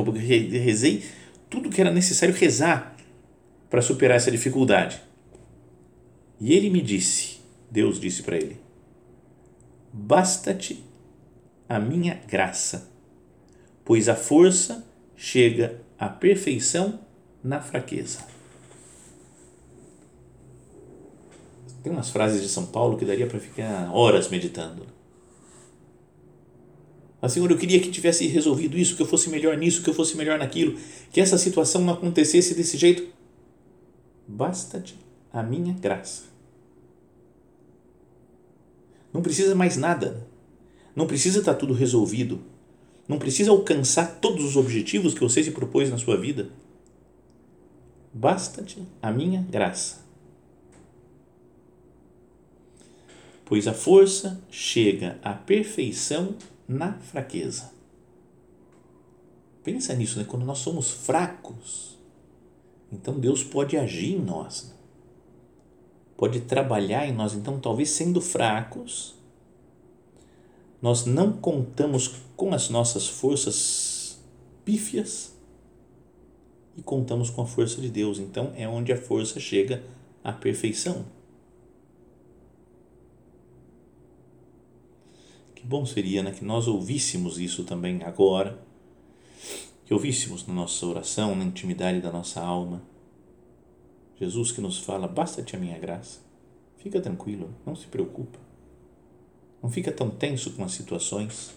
rezei 0.57 1.03
tudo 1.49 1.69
que 1.69 1.81
era 1.81 1.91
necessário 1.91 2.33
rezar 2.33 2.95
para 3.69 3.81
superar 3.81 4.17
essa 4.17 4.31
dificuldade. 4.31 5.01
E 6.39 6.53
ele 6.53 6.69
me 6.69 6.81
disse, 6.81 7.39
Deus 7.69 7.99
disse 7.99 8.23
para 8.23 8.37
ele: 8.37 8.57
Basta-te 9.91 10.83
a 11.69 11.79
minha 11.79 12.19
graça, 12.27 12.91
pois 13.85 14.07
a 14.09 14.15
força 14.15 14.85
chega 15.15 15.81
à 15.97 16.07
perfeição 16.09 16.99
na 17.43 17.61
fraqueza. 17.61 18.19
Tem 21.83 21.91
umas 21.91 22.09
frases 22.09 22.41
de 22.41 22.47
São 22.47 22.65
Paulo 22.65 22.97
que 22.97 23.03
daria 23.03 23.27
para 23.27 23.39
ficar 23.39 23.93
horas 23.93 24.29
meditando. 24.29 24.85
Mas, 27.21 27.33
Senhor, 27.33 27.49
eu 27.49 27.57
queria 27.57 27.79
que 27.79 27.89
tivesse 27.89 28.27
resolvido 28.27 28.77
isso, 28.77 28.95
que 28.95 29.01
eu 29.01 29.05
fosse 29.05 29.29
melhor 29.29 29.57
nisso, 29.57 29.81
que 29.81 29.89
eu 29.89 29.93
fosse 29.93 30.17
melhor 30.17 30.37
naquilo, 30.39 30.77
que 31.11 31.21
essa 31.21 31.37
situação 31.37 31.81
não 31.81 31.93
acontecesse 31.93 32.53
desse 32.53 32.77
jeito. 32.77 33.07
Basta-te 34.27 34.97
a 35.31 35.41
minha 35.41 35.73
graça. 35.73 36.23
Não 39.13 39.21
precisa 39.21 39.53
mais 39.55 39.77
nada. 39.77 40.27
Não 40.95 41.07
precisa 41.07 41.39
estar 41.39 41.53
tudo 41.53 41.73
resolvido. 41.73 42.41
Não 43.07 43.19
precisa 43.19 43.51
alcançar 43.51 44.19
todos 44.19 44.43
os 44.45 44.55
objetivos 44.55 45.13
que 45.13 45.19
você 45.19 45.43
se 45.43 45.51
propôs 45.51 45.89
na 45.89 45.97
sua 45.97 46.17
vida. 46.17 46.49
Basta-te 48.13 48.81
a 49.01 49.11
minha 49.11 49.41
graça. 49.41 50.03
Pois 53.45 53.67
a 53.67 53.73
força 53.73 54.41
chega 54.49 55.19
à 55.21 55.33
perfeição 55.33 56.35
na 56.67 56.93
fraqueza. 56.93 57.71
Pensa 59.63 59.93
nisso, 59.93 60.19
né? 60.19 60.25
Quando 60.25 60.45
nós 60.45 60.59
somos 60.59 60.91
fracos, 60.91 61.97
então 62.91 63.19
Deus 63.19 63.43
pode 63.43 63.77
agir 63.77 64.13
em 64.13 64.19
nós, 64.19 64.63
né? 64.69 64.75
pode 66.17 66.41
trabalhar 66.41 67.07
em 67.07 67.13
nós. 67.13 67.33
Então, 67.33 67.59
talvez 67.59 67.89
sendo 67.89 68.21
fracos, 68.21 69.15
nós 70.83 71.05
não 71.05 71.31
contamos 71.31 72.09
com 72.35 72.53
as 72.53 72.69
nossas 72.69 73.07
forças 73.07 74.19
pífias 74.65 75.33
e 76.75 76.83
contamos 76.83 77.29
com 77.29 77.41
a 77.41 77.45
força 77.45 77.79
de 77.79 77.87
Deus. 77.87 78.19
Então, 78.19 78.51
é 78.57 78.67
onde 78.67 78.91
a 78.91 78.97
força 78.97 79.39
chega 79.39 79.81
à 80.21 80.33
perfeição. 80.33 81.05
Que 85.55 85.65
bom 85.65 85.85
seria 85.85 86.21
né, 86.21 86.31
que 86.31 86.43
nós 86.43 86.67
ouvíssemos 86.67 87.39
isso 87.39 87.63
também 87.63 88.03
agora, 88.03 88.61
que 89.85 89.93
ouvíssemos 89.93 90.45
na 90.45 90.53
nossa 90.53 90.85
oração, 90.85 91.33
na 91.33 91.45
intimidade 91.45 92.01
da 92.01 92.11
nossa 92.11 92.41
alma. 92.41 92.83
Jesus 94.19 94.51
que 94.51 94.59
nos 94.59 94.79
fala: 94.79 95.07
basta-te 95.07 95.55
a 95.55 95.59
minha 95.59 95.79
graça. 95.79 96.19
Fica 96.75 96.99
tranquilo, 96.99 97.55
não 97.65 97.73
se 97.73 97.87
preocupa. 97.87 98.52
Não 99.63 99.71
fica 99.71 99.93
tão 99.93 100.09
tenso 100.09 100.51
com 100.51 100.65
as 100.65 100.73
situações. 100.73 101.53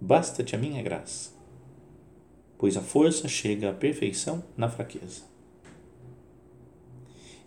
Basta-te 0.00 0.56
a 0.56 0.58
minha 0.58 0.82
graça, 0.82 1.30
pois 2.58 2.76
a 2.76 2.82
força 2.82 3.28
chega 3.28 3.70
à 3.70 3.72
perfeição 3.72 4.42
na 4.56 4.68
fraqueza. 4.68 5.22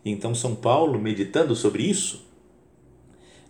E 0.04 0.10
então 0.10 0.34
São 0.34 0.56
Paulo, 0.56 0.98
meditando 0.98 1.54
sobre 1.58 1.84
isso, 1.84 2.26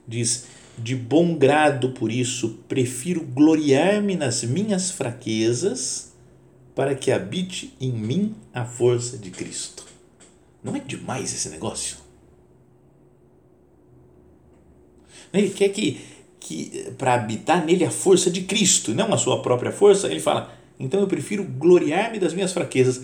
diz: 0.07 0.47
de 0.77 0.95
bom 0.95 1.37
grado 1.37 1.91
por 1.91 2.11
isso, 2.11 2.59
prefiro 2.67 3.21
gloriar-me 3.21 4.15
nas 4.15 4.43
minhas 4.43 4.89
fraquezas, 4.89 6.13
para 6.73 6.95
que 6.95 7.11
habite 7.11 7.75
em 7.79 7.91
mim 7.91 8.35
a 8.51 8.65
força 8.65 9.17
de 9.17 9.29
Cristo. 9.29 9.85
Não 10.63 10.75
é 10.75 10.79
demais 10.79 11.33
esse 11.33 11.49
negócio? 11.49 12.08
Ele 15.33 15.49
quer 15.49 15.69
que, 15.69 15.99
que 16.39 16.91
para 16.97 17.13
habitar 17.13 17.65
nele 17.65 17.85
a 17.85 17.91
força 17.91 18.29
de 18.29 18.41
Cristo, 18.41 18.93
não 18.93 19.13
a 19.13 19.17
sua 19.17 19.41
própria 19.41 19.71
força, 19.71 20.07
ele 20.07 20.19
fala: 20.19 20.53
então 20.79 20.99
eu 20.99 21.07
prefiro 21.07 21.43
gloriar-me 21.43 22.19
das 22.19 22.33
minhas 22.33 22.51
fraquezas. 22.51 23.03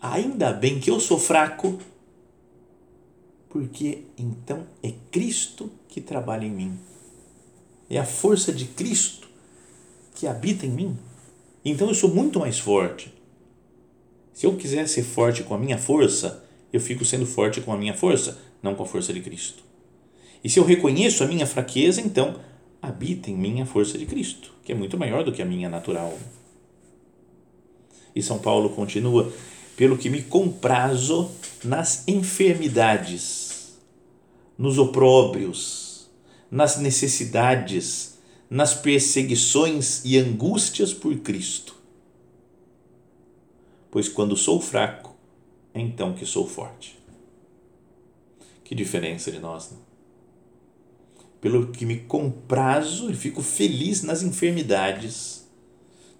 Ainda 0.00 0.52
bem 0.52 0.78
que 0.78 0.90
eu 0.90 1.00
sou 1.00 1.18
fraco, 1.18 1.78
porque 3.48 4.02
então 4.18 4.66
é 4.82 4.92
Cristo 5.10 5.70
que 5.88 6.00
trabalha 6.00 6.44
em 6.44 6.50
mim 6.50 6.78
é 7.88 7.98
a 7.98 8.04
força 8.04 8.52
de 8.52 8.64
Cristo 8.66 9.28
que 10.14 10.26
habita 10.26 10.66
em 10.66 10.70
mim. 10.70 10.98
Então 11.64 11.88
eu 11.88 11.94
sou 11.94 12.12
muito 12.12 12.38
mais 12.40 12.58
forte. 12.58 13.12
Se 14.32 14.46
eu 14.46 14.56
quiser 14.56 14.88
ser 14.88 15.02
forte 15.02 15.42
com 15.42 15.54
a 15.54 15.58
minha 15.58 15.78
força, 15.78 16.44
eu 16.72 16.80
fico 16.80 17.04
sendo 17.04 17.26
forte 17.26 17.60
com 17.60 17.72
a 17.72 17.76
minha 17.76 17.94
força, 17.94 18.38
não 18.62 18.74
com 18.74 18.82
a 18.82 18.86
força 18.86 19.12
de 19.12 19.20
Cristo. 19.20 19.62
E 20.44 20.50
se 20.50 20.60
eu 20.60 20.64
reconheço 20.64 21.24
a 21.24 21.26
minha 21.26 21.46
fraqueza, 21.46 22.02
então 22.02 22.38
habita 22.82 23.30
em 23.30 23.34
mim 23.34 23.62
a 23.62 23.66
força 23.66 23.96
de 23.96 24.04
Cristo, 24.04 24.52
que 24.62 24.72
é 24.72 24.74
muito 24.74 24.98
maior 24.98 25.24
do 25.24 25.32
que 25.32 25.40
a 25.40 25.46
minha 25.46 25.70
natural. 25.70 26.18
E 28.14 28.22
São 28.22 28.38
Paulo 28.38 28.68
continua: 28.68 29.32
pelo 29.74 29.96
que 29.96 30.10
me 30.10 30.20
comprazo 30.20 31.30
nas 31.64 32.06
enfermidades, 32.06 33.78
nos 34.58 34.76
opróbrios, 34.76 36.10
nas 36.50 36.76
necessidades, 36.76 38.18
nas 38.50 38.74
perseguições 38.74 40.04
e 40.04 40.18
angústias 40.18 40.92
por 40.92 41.16
Cristo. 41.20 41.74
Pois 43.90 44.10
quando 44.10 44.36
sou 44.36 44.60
fraco, 44.60 45.16
é 45.72 45.80
então 45.80 46.12
que 46.12 46.26
sou 46.26 46.46
forte. 46.46 46.98
Que 48.62 48.74
diferença 48.74 49.32
de 49.32 49.38
nós, 49.38 49.70
né? 49.70 49.78
Pelo 51.44 51.66
que 51.68 51.84
me 51.84 51.98
comprazo 51.98 53.10
e 53.10 53.14
fico 53.14 53.42
feliz 53.42 54.02
nas 54.02 54.22
enfermidades, 54.22 55.46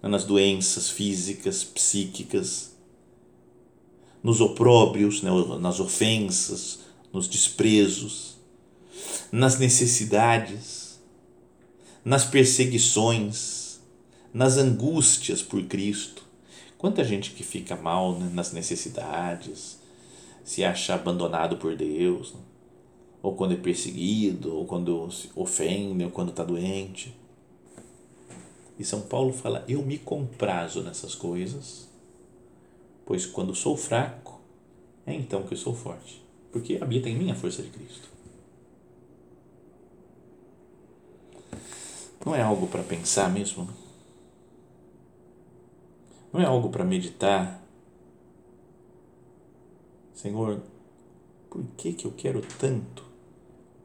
nas 0.02 0.24
doenças 0.24 0.90
físicas, 0.90 1.64
psíquicas, 1.64 2.76
nos 4.22 4.42
opróbrios, 4.42 5.22
né, 5.22 5.30
nas 5.58 5.80
ofensas, 5.80 6.80
nos 7.12 7.26
desprezos 7.26 8.34
nas 9.30 9.58
necessidades, 9.58 11.00
nas 12.04 12.24
perseguições, 12.24 13.80
nas 14.32 14.56
angústias 14.56 15.42
por 15.42 15.62
Cristo. 15.64 16.22
Quanta 16.78 17.02
gente 17.02 17.30
que 17.30 17.42
fica 17.42 17.76
mal 17.76 18.18
né, 18.18 18.30
nas 18.32 18.52
necessidades, 18.52 19.78
se 20.44 20.62
acha 20.62 20.94
abandonado 20.94 21.56
por 21.56 21.74
Deus, 21.74 22.32
né? 22.34 22.40
Ou 23.24 23.34
quando 23.34 23.54
é 23.54 23.56
perseguido, 23.56 24.54
ou 24.54 24.66
quando 24.66 25.10
se 25.10 25.30
ofende, 25.34 26.04
ou 26.04 26.10
quando 26.10 26.28
está 26.28 26.44
doente. 26.44 27.16
E 28.78 28.84
São 28.84 29.00
Paulo 29.00 29.32
fala: 29.32 29.64
Eu 29.66 29.82
me 29.82 29.96
comprazo 29.96 30.82
nessas 30.82 31.14
coisas, 31.14 31.88
pois 33.06 33.24
quando 33.24 33.54
sou 33.54 33.78
fraco, 33.78 34.42
é 35.06 35.14
então 35.14 35.42
que 35.42 35.54
eu 35.54 35.58
sou 35.58 35.74
forte, 35.74 36.22
porque 36.52 36.78
habita 36.78 37.08
em 37.08 37.16
mim 37.16 37.30
a 37.30 37.34
força 37.34 37.62
de 37.62 37.70
Cristo. 37.70 38.10
Não 42.26 42.34
é 42.34 42.42
algo 42.42 42.66
para 42.66 42.82
pensar 42.82 43.32
mesmo? 43.32 43.66
Não 46.30 46.42
é 46.42 46.44
algo 46.44 46.68
para 46.68 46.84
meditar? 46.84 47.62
Senhor, 50.12 50.60
por 51.48 51.64
que, 51.78 51.94
que 51.94 52.06
eu 52.06 52.12
quero 52.12 52.42
tanto 52.58 53.13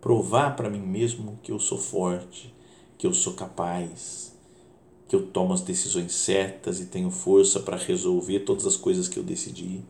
provar 0.02 0.56
para 0.56 0.70
mim 0.70 0.82
mesmo 0.82 1.40
que 1.44 1.52
eu 1.52 1.60
sou 1.60 1.78
forte, 1.78 2.54
que 2.98 3.06
eu 3.06 3.14
sou 3.14 3.34
capaz, 3.34 4.36
que 5.08 5.16
eu 5.16 5.28
tomo 5.28 5.54
as 5.54 5.62
decisões 5.62 6.14
certas 6.14 6.80
e 6.80 6.86
tenho 6.86 7.10
força 7.10 7.60
para 7.60 7.78
resolver 7.78 8.42
todas 8.42 8.66
as 8.66 8.76
coisas 8.76 9.08
que 9.08 9.18
eu 9.18 9.24
decidi? 9.24 9.84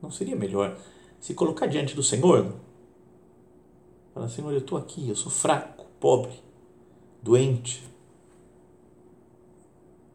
Não 0.00 0.10
seria 0.10 0.36
melhor 0.36 0.78
se 1.20 1.34
colocar 1.34 1.66
diante 1.66 1.94
do 1.94 2.02
Senhor? 2.02 2.54
Falar, 4.14 4.28
Senhor, 4.28 4.52
eu 4.52 4.58
estou 4.58 4.78
aqui, 4.78 5.08
eu 5.08 5.16
sou 5.16 5.30
fraco, 5.30 5.86
pobre, 6.00 6.32
doente, 7.22 7.82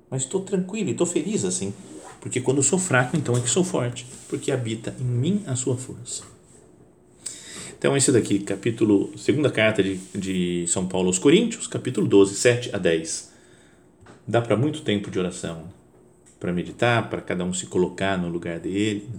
mas 0.10 0.24
estou 0.24 0.42
tranquilo 0.42 0.90
e 0.90 0.92
estou 0.92 1.08
feliz 1.08 1.44
assim 1.44 1.74
porque 2.24 2.40
quando 2.40 2.64
sou 2.64 2.80
fraco, 2.80 3.18
então 3.18 3.36
é 3.36 3.42
que 3.42 3.50
sou 3.50 3.66
forte, 3.66 4.08
porque 4.30 4.50
habita 4.50 4.96
em 4.98 5.04
mim 5.04 5.44
a 5.46 5.58
sua 5.58 5.76
força. 5.76 6.24
Então, 7.84 7.98
esse 7.98 8.14
daqui, 8.14 8.40
capítulo, 8.40 9.12
segunda 9.18 9.52
carta 9.52 9.84
de, 9.84 9.98
de 10.16 10.66
São 10.68 10.88
Paulo 10.88 11.08
aos 11.08 11.20
Coríntios, 11.20 11.68
capítulo 11.68 12.08
12, 12.08 12.34
7 12.34 12.70
a 12.74 12.78
10. 12.78 13.34
Dá 14.26 14.42
para 14.42 14.56
muito 14.56 14.84
tempo 14.84 15.12
de 15.12 15.20
oração, 15.20 15.66
para 16.40 16.54
meditar, 16.54 17.10
para 17.10 17.20
cada 17.20 17.44
um 17.44 17.54
se 17.54 17.66
colocar 17.66 18.18
no 18.18 18.30
lugar 18.30 18.58
dele. 18.58 19.10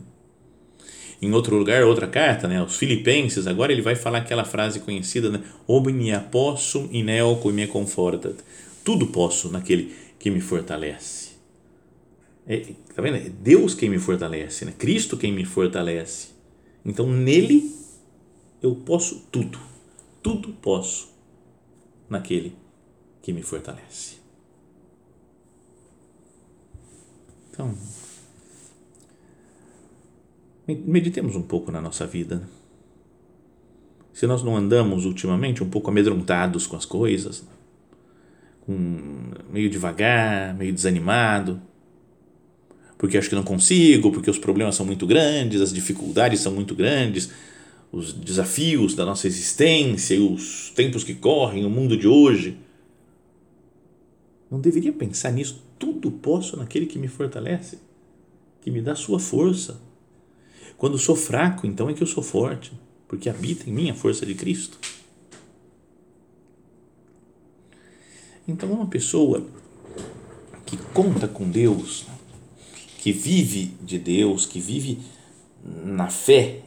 Em 1.20 1.30
outro 1.30 1.54
lugar, 1.58 1.84
outra 1.84 2.06
carta, 2.06 2.48
né, 2.48 2.56
aos 2.56 2.78
Filipenses, 2.78 3.46
agora 3.46 3.70
ele 3.70 3.82
vai 3.82 3.96
falar 3.96 4.20
aquela 4.20 4.46
frase 4.46 4.80
conhecida, 4.80 5.28
né, 5.28 5.42
Omnia 5.68 6.20
possum 6.20 6.88
in 6.90 7.10
eo 7.10 7.38
me 7.52 7.66
confortat. 7.66 8.36
Tudo 8.82 9.08
posso 9.08 9.50
naquele 9.50 9.94
que 10.18 10.30
me 10.30 10.40
fortalece. 10.40 11.32
É, 12.46 12.62
tá 12.96 13.02
vendo? 13.02 13.18
É 13.18 13.28
Deus 13.28 13.74
quem 13.74 13.90
me 13.90 13.98
fortalece, 13.98 14.64
né? 14.64 14.72
Cristo 14.78 15.18
quem 15.18 15.34
me 15.34 15.44
fortalece. 15.44 16.28
Então 16.82 17.06
nele 17.06 17.83
eu 18.64 18.74
posso 18.74 19.26
tudo, 19.30 19.58
tudo 20.22 20.48
posso 20.54 21.12
naquele 22.08 22.56
que 23.20 23.30
me 23.30 23.42
fortalece. 23.42 24.16
Então, 27.50 27.76
meditemos 30.66 31.36
um 31.36 31.42
pouco 31.42 31.70
na 31.70 31.78
nossa 31.78 32.06
vida. 32.06 32.48
Se 34.14 34.26
nós 34.26 34.42
não 34.42 34.56
andamos 34.56 35.04
ultimamente 35.04 35.62
um 35.62 35.68
pouco 35.68 35.90
amedrontados 35.90 36.66
com 36.66 36.74
as 36.74 36.86
coisas, 36.86 37.46
com, 38.62 39.30
meio 39.52 39.68
devagar, 39.68 40.54
meio 40.54 40.72
desanimado, 40.72 41.60
porque 42.96 43.18
acho 43.18 43.28
que 43.28 43.34
não 43.34 43.42
consigo, 43.42 44.10
porque 44.10 44.30
os 44.30 44.38
problemas 44.38 44.74
são 44.74 44.86
muito 44.86 45.06
grandes, 45.06 45.60
as 45.60 45.70
dificuldades 45.70 46.40
são 46.40 46.52
muito 46.52 46.74
grandes, 46.74 47.30
os 47.94 48.12
desafios 48.12 48.94
da 48.94 49.04
nossa 49.04 49.26
existência, 49.26 50.20
os 50.20 50.70
tempos 50.74 51.04
que 51.04 51.14
correm, 51.14 51.64
o 51.64 51.70
mundo 51.70 51.96
de 51.96 52.08
hoje. 52.08 52.58
Não 54.50 54.60
deveria 54.60 54.92
pensar 54.92 55.30
nisso. 55.30 55.62
Tudo 55.78 56.10
posso 56.10 56.56
naquele 56.56 56.86
que 56.86 56.98
me 56.98 57.06
fortalece, 57.06 57.78
que 58.60 58.70
me 58.70 58.82
dá 58.82 58.96
sua 58.96 59.20
força. 59.20 59.80
Quando 60.76 60.98
sou 60.98 61.14
fraco, 61.14 61.66
então 61.66 61.88
é 61.88 61.94
que 61.94 62.02
eu 62.02 62.06
sou 62.06 62.22
forte, 62.22 62.72
porque 63.06 63.28
habita 63.28 63.70
em 63.70 63.72
mim 63.72 63.90
a 63.90 63.94
força 63.94 64.26
de 64.26 64.34
Cristo. 64.34 64.78
Então, 68.46 68.70
uma 68.72 68.86
pessoa 68.86 69.46
que 70.66 70.76
conta 70.92 71.28
com 71.28 71.48
Deus, 71.48 72.06
que 72.98 73.12
vive 73.12 73.72
de 73.82 73.98
Deus, 73.98 74.46
que 74.46 74.58
vive 74.58 74.98
na 75.64 76.10
fé, 76.10 76.60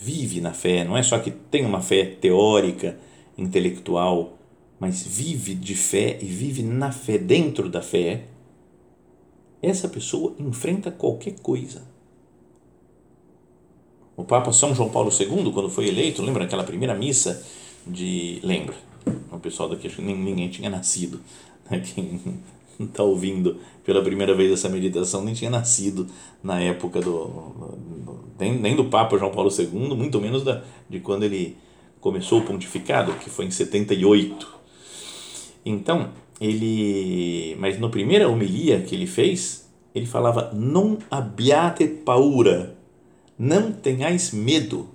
vive 0.00 0.40
na 0.40 0.52
fé, 0.52 0.82
não 0.82 0.96
é 0.96 1.02
só 1.02 1.18
que 1.18 1.30
tem 1.30 1.66
uma 1.66 1.82
fé 1.82 2.04
teórica, 2.04 2.98
intelectual, 3.36 4.38
mas 4.78 5.06
vive 5.06 5.54
de 5.54 5.74
fé 5.74 6.18
e 6.20 6.24
vive 6.24 6.62
na 6.62 6.90
fé, 6.90 7.18
dentro 7.18 7.68
da 7.68 7.82
fé, 7.82 8.24
essa 9.62 9.88
pessoa 9.88 10.34
enfrenta 10.38 10.90
qualquer 10.90 11.38
coisa. 11.40 11.82
O 14.16 14.24
Papa 14.24 14.52
São 14.52 14.74
João 14.74 14.88
Paulo 14.88 15.10
II, 15.10 15.52
quando 15.52 15.68
foi 15.68 15.88
eleito, 15.88 16.22
lembra 16.22 16.44
aquela 16.44 16.64
primeira 16.64 16.94
missa 16.94 17.46
de. 17.86 18.40
Lembra? 18.42 18.74
O 19.30 19.38
pessoal 19.38 19.68
daqui, 19.68 19.88
ninguém 20.00 20.48
tinha 20.48 20.68
nascido. 20.70 21.20
Né? 21.70 21.80
Quem 21.80 22.20
está 22.84 23.02
ouvindo 23.04 23.58
pela 23.84 24.02
primeira 24.02 24.34
vez 24.34 24.52
essa 24.52 24.68
meditação 24.68 25.24
nem 25.24 25.34
tinha 25.34 25.50
nascido 25.50 26.06
na 26.42 26.60
época 26.60 27.00
do 27.00 27.78
nem, 28.38 28.58
nem 28.58 28.74
do 28.74 28.86
Papa 28.86 29.18
João 29.18 29.30
Paulo 29.30 29.50
II, 29.56 29.94
muito 29.94 30.20
menos 30.20 30.42
da, 30.42 30.62
de 30.88 30.98
quando 31.00 31.24
ele 31.24 31.56
começou 32.00 32.40
o 32.40 32.44
pontificado, 32.44 33.12
que 33.14 33.28
foi 33.28 33.44
em 33.44 33.50
78. 33.50 34.48
Então, 35.64 36.08
ele, 36.40 37.54
mas 37.60 37.78
na 37.78 37.88
primeira 37.90 38.28
homilia 38.28 38.80
que 38.80 38.94
ele 38.94 39.06
fez, 39.06 39.68
ele 39.94 40.06
falava: 40.06 40.50
"Non 40.54 40.96
abbiate 41.10 41.86
paura", 41.86 42.76
não 43.38 43.70
tenhais 43.70 44.32
medo. 44.32 44.88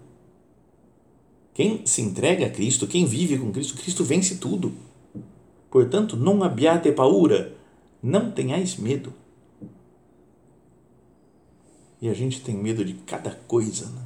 Quem 1.54 1.86
se 1.86 2.02
entrega 2.02 2.48
a 2.48 2.50
Cristo, 2.50 2.88
quem 2.88 3.06
vive 3.06 3.38
com 3.38 3.52
Cristo, 3.52 3.78
Cristo 3.78 4.04
vence 4.04 4.38
tudo. 4.38 4.74
Portanto, 5.70 6.18
non 6.18 6.44
abbiate 6.44 6.92
paura, 6.92 7.54
não 8.06 8.30
tenhais 8.30 8.78
medo. 8.78 9.12
E 12.00 12.08
a 12.08 12.14
gente 12.14 12.40
tem 12.42 12.56
medo 12.56 12.86
de 12.86 12.94
cada 12.94 13.32
coisa, 13.48 13.88
né? 13.88 14.02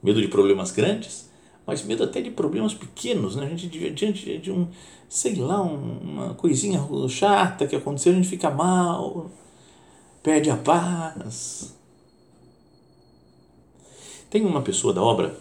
Medo 0.00 0.22
de 0.22 0.28
problemas 0.28 0.70
grandes, 0.70 1.28
mas 1.66 1.82
medo 1.82 2.04
até 2.04 2.20
de 2.20 2.30
problemas 2.30 2.72
pequenos, 2.74 3.34
né? 3.34 3.46
A 3.46 3.48
gente 3.48 3.90
diante 3.90 4.38
de 4.38 4.52
um, 4.52 4.68
sei 5.08 5.34
lá, 5.34 5.60
uma 5.60 6.34
coisinha 6.34 6.80
chata 7.08 7.66
que 7.66 7.74
aconteceu, 7.74 8.12
a 8.12 8.16
gente 8.16 8.28
fica 8.28 8.50
mal, 8.50 9.28
perde 10.22 10.48
a 10.48 10.56
paz. 10.56 11.76
Tem 14.30 14.46
uma 14.46 14.62
pessoa 14.62 14.94
da 14.94 15.02
obra 15.02 15.36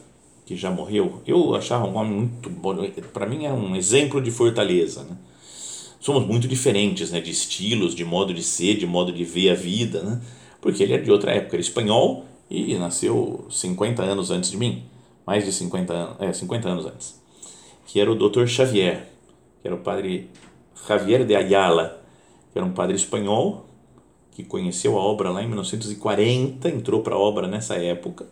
que 0.48 0.56
já 0.56 0.72
morreu, 0.72 1.22
eu 1.28 1.54
achava 1.54 1.86
um 1.86 1.96
homem 1.96 2.14
muito 2.14 2.50
bom, 2.50 2.76
para 3.14 3.28
mim 3.28 3.46
é 3.46 3.54
um 3.54 3.76
exemplo 3.76 4.20
de 4.20 4.32
fortaleza, 4.32 5.04
né? 5.04 5.18
Somos 6.00 6.26
muito 6.26 6.48
diferentes, 6.48 7.12
né, 7.12 7.20
de 7.20 7.32
estilos, 7.32 7.96
de 7.96 8.06
modo 8.06 8.34
de 8.34 8.44
ser, 8.44 8.76
de 8.76 8.86
modo 8.86 9.12
de 9.12 9.24
ver 9.24 9.52
a 9.52 9.56
vida, 9.56 10.02
né? 10.04 10.22
Porque 10.62 10.84
ele 10.84 10.94
é 10.94 10.98
de 10.98 11.12
outra 11.12 11.32
época, 11.32 11.56
ele 11.56 11.64
é 11.64 11.66
espanhol 11.66 12.26
e 12.50 12.76
nasceu 12.76 13.46
50 13.50 14.04
anos 14.04 14.32
antes 14.32 14.52
de 14.52 14.58
mim, 14.58 14.84
mais 15.26 15.46
de 15.46 15.52
50 15.52 15.94
anos, 15.94 16.16
é, 16.20 16.34
50 16.34 16.70
anos 16.70 16.86
antes. 16.86 17.22
Que 17.86 18.00
era 18.00 18.12
o 18.12 18.16
Dr. 18.16 18.46
Xavier, 18.48 19.08
que 19.62 19.68
era 19.68 19.76
o 19.76 19.80
padre 19.80 20.30
Javier 20.88 21.26
de 21.26 21.36
Ayala, 21.36 22.04
que 22.52 22.58
era 22.58 22.66
um 22.66 22.72
padre 22.72 22.96
espanhol 22.96 23.66
que 24.32 24.44
conheceu 24.44 24.98
a 24.98 25.02
obra 25.02 25.32
lá 25.32 25.42
em 25.42 25.48
1940, 25.48 26.70
entrou 26.70 27.02
para 27.02 27.16
a 27.16 27.18
obra 27.18 27.48
nessa 27.48 27.76
época. 27.76 28.28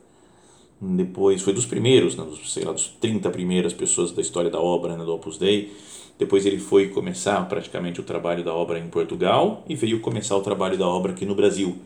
Depois 0.79 1.41
foi 1.41 1.53
dos 1.53 1.65
primeiros, 1.65 2.15
né, 2.15 2.23
dos, 2.23 2.53
sei 2.53 2.63
lá, 2.63 2.73
dos 2.73 2.89
30 3.01 3.29
primeiras 3.31 3.73
pessoas 3.73 4.11
da 4.11 4.21
história 4.21 4.51
da 4.51 4.59
obra, 4.59 4.95
né, 4.95 5.03
do 5.03 5.13
Opus 5.13 5.37
Dei 5.37 5.73
depois 6.17 6.45
ele 6.45 6.59
foi 6.59 6.87
começar 6.87 7.47
praticamente 7.47 7.99
o 7.99 8.03
trabalho 8.03 8.43
da 8.43 8.53
obra 8.53 8.79
em 8.79 8.87
Portugal 8.87 9.63
e 9.67 9.75
veio 9.75 9.99
começar 9.99 10.35
o 10.37 10.41
trabalho 10.41 10.77
da 10.77 10.87
obra 10.87 11.11
aqui 11.11 11.25
no 11.25 11.35
Brasil. 11.35 11.77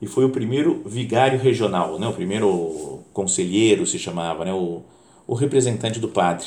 E 0.00 0.06
foi 0.06 0.24
o 0.24 0.30
primeiro 0.30 0.82
vigário 0.86 1.38
regional, 1.38 1.98
né? 1.98 2.08
o 2.08 2.12
primeiro 2.12 3.00
conselheiro 3.12 3.86
se 3.86 3.98
chamava, 3.98 4.44
né? 4.44 4.52
o, 4.52 4.82
o 5.26 5.34
representante 5.34 6.00
do 6.00 6.08
padre, 6.08 6.46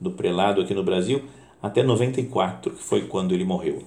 do 0.00 0.10
prelado 0.10 0.60
aqui 0.60 0.74
no 0.74 0.82
Brasil, 0.82 1.22
até 1.62 1.82
94, 1.82 2.72
que 2.72 2.82
foi 2.82 3.02
quando 3.02 3.34
ele 3.34 3.44
morreu. 3.44 3.82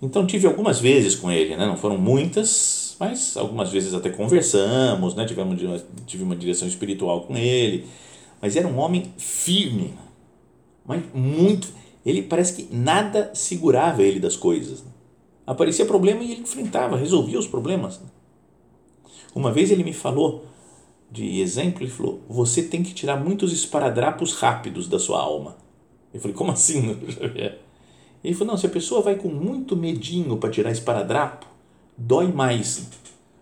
Então 0.00 0.24
tive 0.24 0.46
algumas 0.46 0.80
vezes 0.80 1.14
com 1.16 1.30
ele, 1.30 1.56
né? 1.56 1.66
não 1.66 1.76
foram 1.76 1.98
muitas, 1.98 2.96
mas 3.00 3.36
algumas 3.36 3.70
vezes 3.70 3.92
até 3.94 4.10
conversamos, 4.10 5.14
né? 5.14 5.24
tivemos 5.24 5.84
tive 6.06 6.22
uma 6.22 6.36
direção 6.36 6.68
espiritual 6.68 7.22
com 7.22 7.36
ele, 7.36 7.84
mas 8.40 8.56
era 8.56 8.66
um 8.66 8.78
homem 8.78 9.12
firme, 9.18 9.92
mas 10.84 11.02
muito. 11.14 11.68
Ele 12.04 12.22
parece 12.22 12.54
que 12.54 12.74
nada 12.74 13.30
segurava 13.34 14.02
ele 14.02 14.18
das 14.18 14.36
coisas. 14.36 14.82
Né? 14.82 14.90
Aparecia 15.46 15.86
problema 15.86 16.22
e 16.22 16.32
ele 16.32 16.42
enfrentava, 16.42 16.96
resolvia 16.96 17.38
os 17.38 17.46
problemas. 17.46 18.00
Né? 18.00 18.06
Uma 19.34 19.52
vez 19.52 19.70
ele 19.70 19.84
me 19.84 19.92
falou, 19.92 20.44
de 21.10 21.40
exemplo, 21.40 21.82
ele 21.82 21.90
falou: 21.90 22.22
Você 22.28 22.62
tem 22.62 22.82
que 22.82 22.94
tirar 22.94 23.22
muitos 23.22 23.52
esparadrapos 23.52 24.32
rápidos 24.34 24.88
da 24.88 24.98
sua 24.98 25.20
alma. 25.20 25.56
Eu 26.12 26.20
falei: 26.20 26.34
Como 26.34 26.50
assim? 26.50 26.96
Ele 28.24 28.34
falou: 28.34 28.52
Não, 28.52 28.58
se 28.58 28.66
a 28.66 28.70
pessoa 28.70 29.02
vai 29.02 29.16
com 29.16 29.28
muito 29.28 29.76
medinho 29.76 30.36
para 30.36 30.50
tirar 30.50 30.70
esparadrapo, 30.70 31.46
dói 31.98 32.32
mais. 32.32 32.88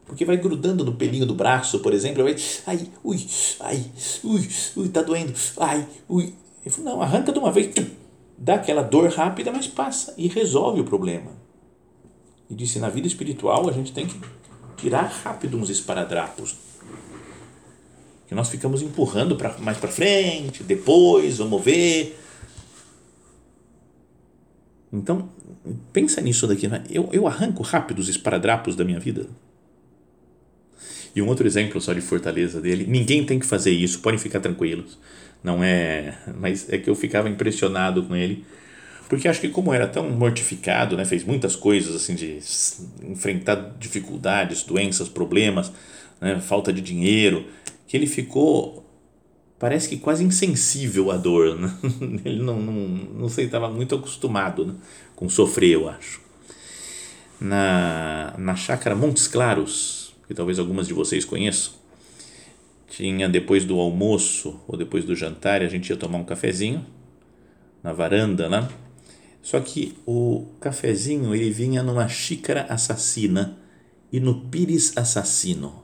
porque 0.07 0.25
vai 0.25 0.37
grudando 0.37 0.85
no 0.85 0.95
pelinho 0.95 1.27
do 1.27 1.35
braço, 1.35 1.81
por 1.81 1.93
exemplo, 1.93 2.25
vai, 2.25 2.35
ai, 2.67 2.89
ui, 3.05 3.27
ai, 3.61 3.85
ui, 4.25 4.49
ui, 4.77 4.89
tá 4.89 5.03
doendo, 5.03 5.33
ai, 5.59 5.87
ui. 6.09 6.35
Ele 6.65 6.75
falou, 6.75 6.93
não, 6.93 7.03
arranca 7.03 7.33
de 7.33 7.39
uma 7.39 7.51
vez, 7.51 7.75
dá 8.37 8.55
aquela 8.55 8.83
dor 8.83 9.09
rápida, 9.11 9.51
mas 9.51 9.67
passa 9.67 10.15
e 10.17 10.29
resolve 10.29 10.81
o 10.81 10.85
problema. 10.85 11.33
E 12.49 12.55
disse, 12.55 12.79
na 12.79 12.89
vida 12.89 13.07
espiritual 13.07 13.69
a 13.69 13.73
gente 13.73 13.93
tem 13.93 14.07
que 14.07 14.21
tirar 14.77 15.05
rápido 15.05 15.57
uns 15.57 15.71
esparadrapos. 15.71 16.57
Que 18.27 18.35
nós 18.35 18.49
ficamos 18.49 18.83
empurrando 18.83 19.37
pra, 19.37 19.57
mais 19.59 19.79
para 19.79 19.91
frente, 19.91 20.63
depois, 20.63 21.39
vamos 21.39 21.63
ver. 21.63 22.19
Então, 24.93 25.29
pensa 25.93 26.21
nisso 26.21 26.47
daqui. 26.47 26.69
Né? 26.69 26.85
Eu, 26.91 27.09
eu 27.13 27.27
arranco 27.27 27.63
rápido 27.63 27.99
os 27.99 28.09
esparadrapos 28.09 28.77
da 28.77 28.85
minha 28.85 29.01
vida. 29.01 29.27
E 31.15 31.21
um 31.21 31.27
outro 31.27 31.47
exemplo 31.47 31.81
só 31.81 31.93
de 31.93 32.01
fortaleza 32.01 32.61
dele, 32.61 32.87
ninguém 32.87 33.25
tem 33.25 33.39
que 33.39 33.47
fazer 33.47 33.73
isso, 33.73 34.01
podem 34.01 34.19
ficar 34.19 34.41
tranquilos. 34.41 34.99
Não 35.43 35.65
é, 35.65 36.19
mas 36.39 36.71
é 36.71 36.77
que 36.77 36.91
eu 36.91 36.95
ficava 36.95 37.29
impressionado 37.29 38.03
com 38.03 38.15
ele, 38.15 38.45
porque 39.09 39.27
acho 39.27 39.41
que 39.41 39.49
como 39.49 39.73
era 39.73 39.89
tão 39.89 40.09
mortificado, 40.11 40.97
né, 40.97 41.05
fez 41.05 41.25
muitas 41.25 41.57
coisas 41.57 41.97
assim 41.97 42.15
de 42.15 42.39
enfrentar 43.03 43.75
dificuldades, 43.79 44.63
doenças, 44.63 45.09
problemas, 45.09 45.73
né, 46.21 46.39
falta 46.41 46.73
de 46.73 46.81
dinheiro, 46.81 47.47
que 47.89 47.97
ele 47.97 48.07
ficou 48.07 48.87
parece 49.59 49.89
que 49.89 49.99
quase 49.99 50.25
insensível 50.25 51.11
à 51.11 51.17
dor, 51.17 51.59
né? 51.59 51.71
ele 52.25 52.43
não, 52.43 52.59
não, 52.61 52.73
não 52.73 53.29
sei, 53.29 53.45
estava 53.45 53.69
muito 53.69 53.95
acostumado 53.95 54.65
né, 54.65 54.75
com 55.15 55.29
sofrer, 55.29 55.73
eu 55.73 55.89
acho. 55.89 56.21
Na, 57.39 58.35
na 58.39 58.57
chácara 58.57 58.97
Montes 58.97 59.29
Claros, 59.29 60.15
que 60.27 60.35
talvez 60.35 60.59
algumas 60.59 60.87
de 60.87 60.95
vocês 60.95 61.25
conheçam, 61.25 61.75
tinha 62.91 63.29
depois 63.29 63.65
do 63.65 63.79
almoço 63.81 64.61
ou 64.69 64.77
depois 64.77 65.05
do 65.05 65.17
jantar, 65.17 65.63
a 65.63 65.69
gente 65.69 65.89
ia 65.89 65.97
tomar 65.97 66.19
um 66.19 66.25
cafezinho 66.25 66.85
na 67.83 67.93
varanda, 67.93 68.49
né? 68.49 68.69
Só 69.41 69.59
que 69.61 69.97
o 70.05 70.49
cafezinho 70.61 71.35
ele 71.35 71.51
vinha 71.51 71.83
numa 71.83 72.07
xícara 72.09 72.67
assassina 72.69 73.57
e 74.13 74.21
no 74.21 74.43
pires 74.51 74.93
assassino, 74.97 75.83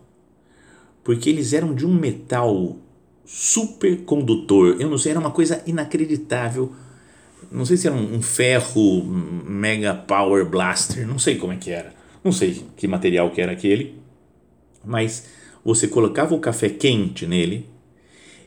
porque 1.03 1.31
eles 1.31 1.53
eram 1.53 1.75
de 1.75 1.87
um 1.87 1.95
metal 1.95 2.77
super 3.25 4.05
condutor. 4.05 4.77
Eu 4.79 4.91
não 4.91 4.99
sei, 4.99 5.13
era 5.13 5.21
uma 5.21 5.31
coisa 5.31 5.63
inacreditável. 5.67 6.75
Não 7.51 7.65
sei 7.65 7.77
se 7.77 7.87
era 7.87 7.97
um 7.97 8.21
ferro 8.21 9.05
mega 9.05 9.95
power 9.95 10.45
blaster, 10.45 11.07
não 11.07 11.19
sei 11.19 11.37
como 11.37 11.53
é 11.53 11.57
que 11.57 11.71
era. 11.71 11.95
Não 12.23 12.33
sei 12.33 12.65
que 12.77 12.89
material 12.89 13.31
que 13.31 13.41
era 13.41 13.53
aquele 13.53 14.07
mas 14.87 15.27
você 15.67 15.89
colocava 15.89 16.33
o 16.33 16.39
café 16.39 16.69
quente 16.69 17.27
nele 17.27 17.67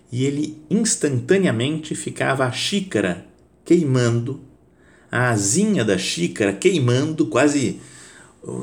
e 0.10 0.24
ele 0.24 0.58
instantaneamente 0.70 1.94
ficava 1.94 2.46
a 2.46 2.52
xícara 2.52 3.26
queimando, 3.66 4.40
a 5.12 5.30
asinha 5.30 5.84
da 5.84 5.98
xícara 5.98 6.54
queimando, 6.54 7.28
quase 7.28 7.82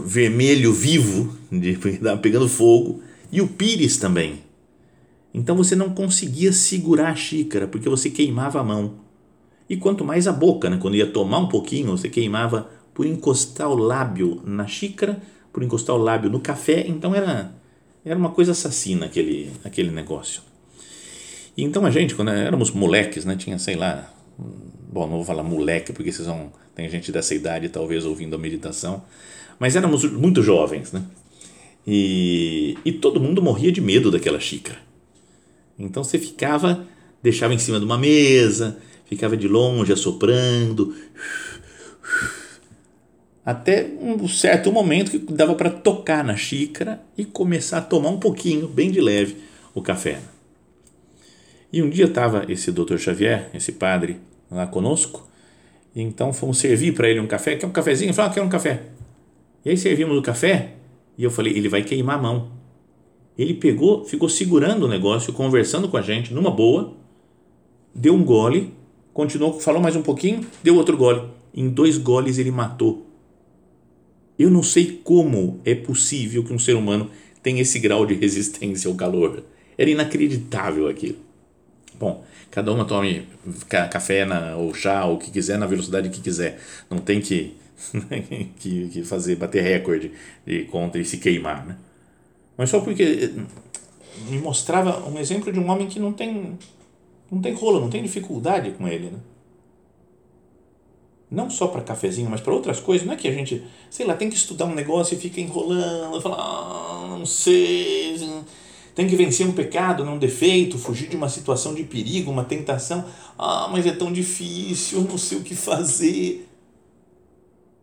vermelho 0.07 0.73
vivo, 0.73 1.37
de, 1.53 1.79
pegando 2.23 2.49
fogo, 2.49 3.03
e 3.31 3.43
o 3.43 3.47
pires 3.47 3.99
também. 3.99 4.41
Então 5.35 5.55
você 5.55 5.77
não 5.77 5.91
conseguia 5.91 6.51
segurar 6.51 7.11
a 7.11 7.15
xícara 7.15 7.69
porque 7.69 7.91
você 7.91 8.09
queimava 8.09 8.59
a 8.59 8.65
mão. 8.65 8.95
E 9.69 9.77
quanto 9.77 10.03
mais 10.03 10.27
a 10.27 10.33
boca, 10.33 10.71
né? 10.71 10.79
quando 10.81 10.97
ia 10.97 11.07
tomar 11.07 11.41
um 11.41 11.49
pouquinho, 11.49 11.91
você 11.91 12.09
queimava 12.09 12.71
por 12.95 13.05
encostar 13.05 13.69
o 13.69 13.77
lábio 13.77 14.41
na 14.47 14.67
xícara, 14.67 15.21
por 15.53 15.63
encostar 15.63 15.95
o 15.95 15.99
lábio 15.99 16.31
no 16.31 16.41
café, 16.41 16.87
então 16.89 17.15
era 17.15 17.55
era 18.07 18.17
uma 18.19 18.31
coisa 18.31 18.53
assassina 18.53 19.07
aquele, 19.07 19.51
aquele 19.65 19.91
negócio. 19.91 20.41
E 21.57 21.65
então 21.65 21.85
a 21.85 21.91
gente, 21.91 22.15
quando 22.15 22.31
éramos 22.31 22.71
moleques, 22.71 23.25
né, 23.25 23.35
tinha, 23.35 23.59
sei 23.59 23.75
lá, 23.75 24.15
bom, 24.39 25.07
não 25.07 25.17
vou 25.17 25.25
falar 25.25 25.43
moleque, 25.43 25.93
porque 25.93 26.13
vocês 26.13 26.29
vão, 26.29 26.53
tem 26.75 26.89
gente 26.89 27.11
dessa 27.11 27.35
idade 27.35 27.69
talvez 27.69 28.05
ouvindo 28.05 28.37
a 28.37 28.39
meditação, 28.39 29.03
mas 29.59 29.75
éramos 29.75 30.05
muito 30.05 30.41
jovens, 30.41 30.93
né? 30.93 31.03
E, 31.85 32.79
e 32.85 32.93
todo 32.93 33.21
mundo 33.21 33.43
morria 33.43 33.73
de 33.73 33.81
medo 33.81 34.11
daquela 34.11 34.39
xícara. 34.39 34.79
Então 35.79 36.05
você 36.05 36.19
ficava, 36.19 36.87
deixava 37.23 37.55
em 37.55 37.59
cima 37.59 37.79
de 37.79 37.85
uma 37.85 37.99
mesa, 37.99 38.79
ficava 39.07 39.37
de 39.37 39.49
longe 39.49 39.93
assoprando, 39.93 40.95
até 43.47 43.89
um 44.01 44.27
certo 44.27 44.73
momento 44.73 45.13
que 45.13 45.19
dava 45.33 45.55
para 45.55 45.71
tocar 45.71 46.25
na 46.25 46.35
xícara 46.35 47.01
e 47.17 47.25
começar 47.25 47.79
a 47.79 47.81
tomar 47.81 48.09
um 48.09 48.19
pouquinho, 48.19 48.67
bem 48.67 48.91
de 48.91 49.01
leve, 49.01 49.37
o 49.73 49.81
café. 49.81 50.19
E 51.73 51.81
um 51.81 51.89
dia 51.89 52.07
estava 52.07 52.45
esse 52.49 52.73
doutor 52.73 52.99
Xavier, 52.99 53.49
esse 53.55 53.71
padre, 53.71 54.17
lá 54.51 54.67
conosco, 54.67 55.29
e 55.95 56.03
então 56.03 56.33
fomos 56.33 56.59
servir 56.59 56.93
para 56.93 57.09
ele 57.09 57.21
um 57.21 57.27
café, 57.29 57.55
quer 57.55 57.67
um 57.67 57.71
cafezinho? 57.71 58.09
Ele 58.09 58.15
falou, 58.15 58.33
ah, 58.33 58.35
quero 58.35 58.47
um 58.47 58.51
café. 58.51 58.83
E 59.65 59.71
aí 59.71 59.77
servimos 59.77 60.19
o 60.19 60.23
café, 60.23 60.73
e 61.17 61.23
eu 61.23 61.31
falei, 61.31 61.57
ele 61.57 61.69
vai 61.69 61.85
queimar 61.85 62.19
a 62.19 62.23
mão. 62.23 62.51
Ele 63.39 63.55
pegou, 63.55 64.05
ficou 64.05 64.29
segurando 64.29 64.87
o 64.87 64.89
negócio, 64.89 65.33
conversando 65.33 65.89
com 65.89 65.97
a 65.97 66.03
gente, 66.03 66.35
numa 66.35 66.51
boa, 66.51 66.95
deu 67.95 68.13
um 68.13 68.25
gole, 68.25 68.75
continuou, 69.15 69.61
falou 69.61 69.81
mais 69.81 69.95
um 69.95 70.03
pouquinho, 70.03 70.45
deu 70.65 70.75
outro 70.75 70.97
gole. 70.97 71.23
Em 71.55 71.69
dois 71.69 71.97
goles 71.97 72.39
ele 72.39 72.51
matou 72.51 73.06
eu 74.39 74.51
não 74.51 74.63
sei 74.63 75.01
como 75.03 75.61
é 75.65 75.75
possível 75.75 76.45
que 76.45 76.53
um 76.53 76.59
ser 76.59 76.75
humano 76.75 77.11
tenha 77.43 77.63
esse 77.63 77.79
grau 77.79 78.05
de 78.05 78.15
resistência 78.15 78.89
ao 78.89 78.97
calor. 78.97 79.45
Era 79.79 79.91
inacreditável 79.91 80.89
aquilo. 80.89 81.19
Bom, 81.99 82.25
cada 82.51 82.73
uma 82.73 82.85
tome 82.85 83.27
café 83.91 84.25
na, 84.25 84.57
ou 84.57 84.75
chá 84.75 85.05
ou 85.05 85.17
o 85.17 85.19
que 85.19 85.31
quiser 85.31 85.59
na 85.59 85.67
velocidade 85.67 86.11
que 86.11 86.21
quiser. 86.21 86.61
Não 86.91 86.99
tem 86.99 87.21
que, 87.21 87.55
que, 88.59 88.89
que, 88.89 89.05
fazer, 89.05 89.37
bater 89.37 89.63
recorde 89.63 90.13
de 90.47 90.65
conta 90.65 90.99
e 90.99 91.05
se 91.05 91.19
queimar. 91.19 91.67
Né? 91.67 91.77
Mas 92.57 92.71
só 92.71 92.81
porque 92.81 93.03
eh, 93.03 94.31
me 94.31 94.39
mostrava 94.39 95.09
um 95.09 95.19
exemplo 95.19 95.53
de 95.53 95.59
um 95.59 95.71
homem 95.71 95.87
que 95.87 95.99
não 95.99 96.13
tem, 96.13 96.59
não 97.31 97.41
tem 97.41 97.55
rola, 97.55 97.81
não 97.81 97.89
tem 97.89 98.03
dificuldade 98.03 98.73
com 98.73 98.87
ele. 98.87 99.11
Né? 99.11 99.19
Não 101.31 101.51
só 101.51 101.67
para 101.67 101.83
cafezinho, 101.83 102.31
mas 102.31 102.41
para 102.41 102.55
outras 102.55 102.79
coisas, 102.79 103.07
não 103.07 103.15
é 103.15 103.17
que 103.17 103.27
a 103.27 103.33
gente, 103.33 103.65
sei 103.91 104.07
lá, 104.07 104.15
tem 104.15 104.31
que 104.31 104.37
estudar 104.37 104.65
um 104.65 104.75
negócio 104.75 105.15
e 105.15 105.19
fica 105.19 105.41
enrolando, 105.41 106.21
fala, 106.21 106.37
ah, 106.39 107.17
não 107.19 107.27
sei, 107.27 108.17
tem 108.95 109.09
que 109.09 109.17
vencer 109.17 109.47
um 109.47 109.53
pecado, 109.53 110.05
um 110.05 110.19
defeito, 110.19 110.79
fugir 110.79 111.09
de 111.09 111.17
uma 111.17 111.29
situação 111.29 111.75
de 111.75 111.83
perigo, 111.83 112.31
uma 112.31 112.45
tentação, 112.45 113.05
ah, 113.37 113.69
mas 113.71 113.85
é 113.87 113.93
tão 113.93 114.13
difícil, 114.13 115.03
não 115.03 115.19
sei 115.19 115.39
o 115.39 115.43
que 115.43 115.55
fazer. 115.55 116.49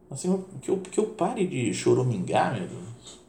Assim, 0.10 0.43
que 0.62 0.69
eu, 0.69 0.77
que 0.77 0.99
eu 0.99 1.06
pare 1.06 1.45
de 1.45 1.73
choromingar, 1.73 2.53
meu 2.53 2.67
Deus, 2.67 3.19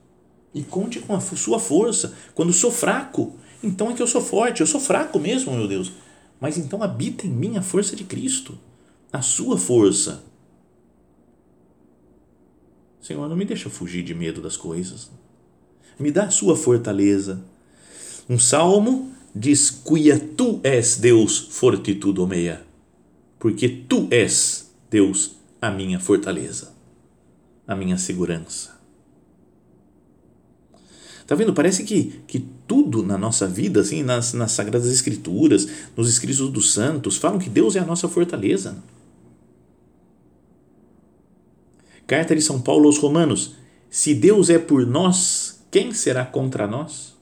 e 0.55 0.63
conte 0.63 1.01
com 1.01 1.15
a 1.15 1.21
sua 1.21 1.59
força. 1.59 2.15
Quando 2.35 2.53
sou 2.53 2.71
fraco, 2.71 3.35
então 3.63 3.91
é 3.91 3.95
que 3.95 4.03
eu 4.03 4.07
sou 4.07 4.21
forte, 4.21 4.61
eu 4.61 4.67
sou 4.67 4.81
fraco 4.81 5.19
mesmo, 5.19 5.53
meu 5.53 5.67
Deus, 5.67 5.93
mas 6.39 6.57
então 6.57 6.83
habita 6.83 7.27
em 7.27 7.31
mim 7.31 7.57
a 7.57 7.63
força 7.63 7.97
de 7.97 8.05
Cristo 8.05 8.57
a 9.15 9.23
sua 9.23 9.57
força. 9.57 10.25
Senhor, 13.01 13.29
não 13.29 13.37
me 13.37 13.45
deixa 13.45 13.71
fugir 13.71 14.03
de 14.03 14.13
medo 14.13 14.43
das 14.43 14.57
coisas. 14.57 15.09
Me 15.97 16.11
dá 16.11 16.25
a 16.25 16.31
sua 16.31 16.57
fortaleza. 16.57 17.41
Um 18.29 18.41
salmo 18.41 19.13
diz: 19.33 19.71
Cuia 19.71 20.19
tu 20.19 20.59
és 20.65 20.97
Deus, 20.97 21.39
fortitudo 21.39 22.27
meia, 22.27 22.67
porque 23.39 23.69
tu 23.69 24.09
és, 24.11 24.73
Deus, 24.91 25.37
a 25.63 25.71
minha 25.71 26.01
fortaleza, 26.01 26.75
a 27.69 27.77
minha 27.77 27.97
segurança. 27.97 28.75
Está 31.21 31.37
vendo? 31.37 31.55
Parece 31.55 31.85
que, 31.85 32.21
que 32.27 32.45
tudo 32.67 33.05
na 33.05 33.17
nossa 33.17 33.47
vida, 33.47 33.81
assim, 33.81 34.03
nas, 34.03 34.33
nas 34.33 34.51
Sagradas 34.51 34.93
Escrituras, 34.93 35.69
nos 35.97 36.09
escritos 36.09 36.51
dos 36.51 36.73
santos, 36.73 37.17
falam 37.17 37.39
que 37.39 37.49
Deus 37.49 37.77
é 37.77 37.79
a 37.79 37.87
nossa 37.87 38.09
fortaleza. 38.09 38.83
Carta 42.07 42.35
de 42.35 42.43
São 42.43 42.61
Paulo 42.61 42.87
aos 42.87 42.99
Romanos: 42.99 43.55
Se 43.89 44.15
Deus 44.15 44.51
é 44.51 44.59
por 44.59 44.87
nós, 44.87 45.65
quem 45.71 45.93
será 45.93 46.25
contra 46.25 46.67
nós? 46.67 47.15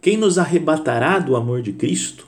Quem 0.00 0.16
nos 0.16 0.38
arrebatará 0.38 1.18
do 1.18 1.36
amor 1.36 1.62
de 1.62 1.72
Cristo? 1.72 2.26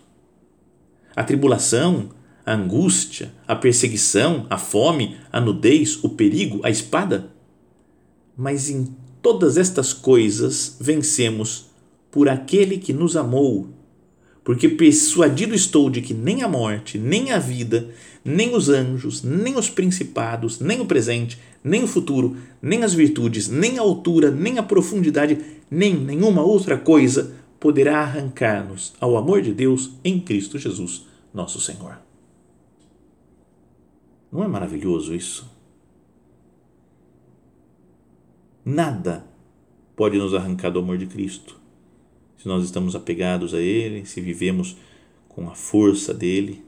A 1.14 1.24
tribulação, 1.24 2.10
a 2.46 2.54
angústia, 2.54 3.32
a 3.46 3.56
perseguição, 3.56 4.46
a 4.48 4.56
fome, 4.56 5.16
a 5.32 5.40
nudez, 5.40 6.02
o 6.02 6.10
perigo, 6.10 6.60
a 6.64 6.70
espada? 6.70 7.30
Mas 8.36 8.70
em 8.70 8.94
todas 9.20 9.56
estas 9.56 9.92
coisas 9.92 10.76
vencemos 10.80 11.66
por 12.10 12.28
aquele 12.28 12.78
que 12.78 12.92
nos 12.92 13.16
amou 13.16 13.68
porque 14.48 14.66
persuadido 14.66 15.54
estou 15.54 15.90
de 15.90 16.00
que 16.00 16.14
nem 16.14 16.42
a 16.42 16.48
morte, 16.48 16.96
nem 16.96 17.32
a 17.32 17.38
vida, 17.38 17.90
nem 18.24 18.56
os 18.56 18.70
anjos, 18.70 19.22
nem 19.22 19.58
os 19.58 19.68
principados, 19.68 20.58
nem 20.58 20.80
o 20.80 20.86
presente, 20.86 21.38
nem 21.62 21.82
o 21.84 21.88
futuro, 21.88 22.36
nem 22.60 22.82
as 22.82 22.94
virtudes, 22.94 23.48
nem 23.48 23.78
a 23.78 23.82
altura, 23.82 24.30
nem 24.30 24.58
a 24.58 24.62
profundidade, 24.62 25.38
nem 25.70 25.94
nenhuma 25.94 26.42
outra 26.42 26.78
coisa 26.78 27.34
poderá 27.58 28.00
arrancar-nos 28.00 28.94
ao 29.00 29.16
amor 29.16 29.42
de 29.42 29.52
Deus 29.52 29.92
em 30.04 30.20
Cristo 30.20 30.58
Jesus, 30.58 31.06
nosso 31.34 31.60
Senhor. 31.60 31.98
Não 34.30 34.44
é 34.44 34.48
maravilhoso 34.48 35.14
isso? 35.14 35.50
Nada 38.64 39.26
pode 39.96 40.18
nos 40.18 40.34
arrancar 40.34 40.70
do 40.70 40.78
amor 40.78 40.98
de 40.98 41.06
Cristo. 41.06 41.58
Se 42.36 42.46
nós 42.46 42.64
estamos 42.64 42.94
apegados 42.94 43.54
a 43.54 43.60
Ele, 43.60 44.04
se 44.04 44.20
vivemos 44.20 44.76
com 45.28 45.48
a 45.48 45.54
força 45.54 46.12
dele. 46.12 46.62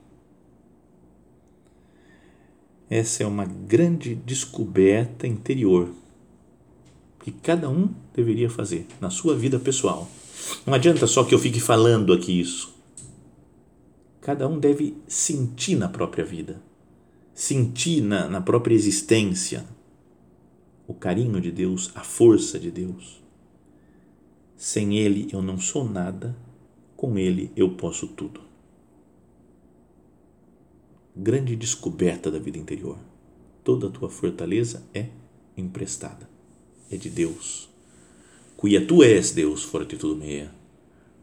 Essa 2.90 3.22
é 3.22 3.26
uma 3.26 3.44
grande 3.44 4.16
descoberta 4.16 5.24
interior 5.24 5.94
que 7.22 7.30
cada 7.30 7.70
um 7.70 7.94
deveria 8.12 8.50
fazer 8.50 8.84
na 9.00 9.10
sua 9.10 9.36
vida 9.36 9.60
pessoal. 9.60 10.10
Não 10.66 10.74
adianta 10.74 11.06
só 11.06 11.22
que 11.22 11.32
eu 11.32 11.38
fique 11.38 11.60
falando 11.60 12.12
aqui 12.12 12.40
isso. 12.40 12.74
Cada 14.20 14.48
um 14.48 14.58
deve 14.58 14.96
sentir 15.06 15.76
na 15.76 15.88
própria 15.88 16.24
vida, 16.24 16.60
sentir 17.32 18.00
na, 18.00 18.28
na 18.28 18.40
própria 18.40 18.74
existência 18.74 19.64
o 20.88 20.92
carinho 20.92 21.40
de 21.40 21.52
Deus, 21.52 21.92
a 21.94 22.00
força 22.00 22.58
de 22.58 22.72
Deus. 22.72 23.22
Sem 24.56 24.98
Ele 24.98 25.28
eu 25.32 25.40
não 25.40 25.58
sou 25.58 25.88
nada, 25.88 26.36
com 26.96 27.16
Ele 27.16 27.52
eu 27.54 27.70
posso 27.76 28.08
tudo. 28.08 28.49
Grande 31.14 31.56
descoberta 31.56 32.30
da 32.30 32.38
vida 32.38 32.58
interior. 32.58 32.98
Toda 33.64 33.88
a 33.88 33.90
tua 33.90 34.08
fortaleza 34.08 34.82
é 34.94 35.06
emprestada, 35.56 36.28
é 36.90 36.96
de 36.96 37.10
Deus. 37.10 37.68
Cuia 38.56 38.86
tu 38.86 39.02
és, 39.02 39.32
Deus, 39.32 39.68
tudo 39.98 40.16
meia, 40.16 40.52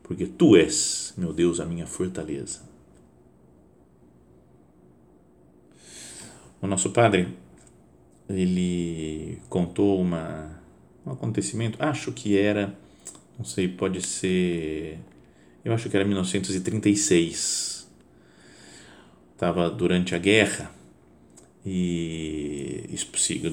porque 0.04 0.26
tu 0.26 0.56
és, 0.56 1.14
meu 1.18 1.32
Deus, 1.34 1.60
a 1.60 1.66
minha 1.66 1.86
fortaleza. 1.86 2.62
O 6.62 6.68
nosso 6.68 6.90
Padre 6.90 7.28
ele 8.30 9.40
contou 9.50 10.02
uma, 10.02 10.62
um 11.06 11.12
acontecimento, 11.12 11.82
acho 11.82 12.12
que 12.12 12.38
era, 12.38 12.78
não 13.38 13.46
sei, 13.46 13.68
pode 13.68 14.02
ser, 14.06 15.00
eu 15.64 15.74
acho 15.74 15.90
que 15.90 15.96
era 15.96 16.06
1936. 16.06 17.77
Estava 19.38 19.70
durante 19.70 20.16
a 20.16 20.18
guerra 20.18 20.72
e 21.64 22.90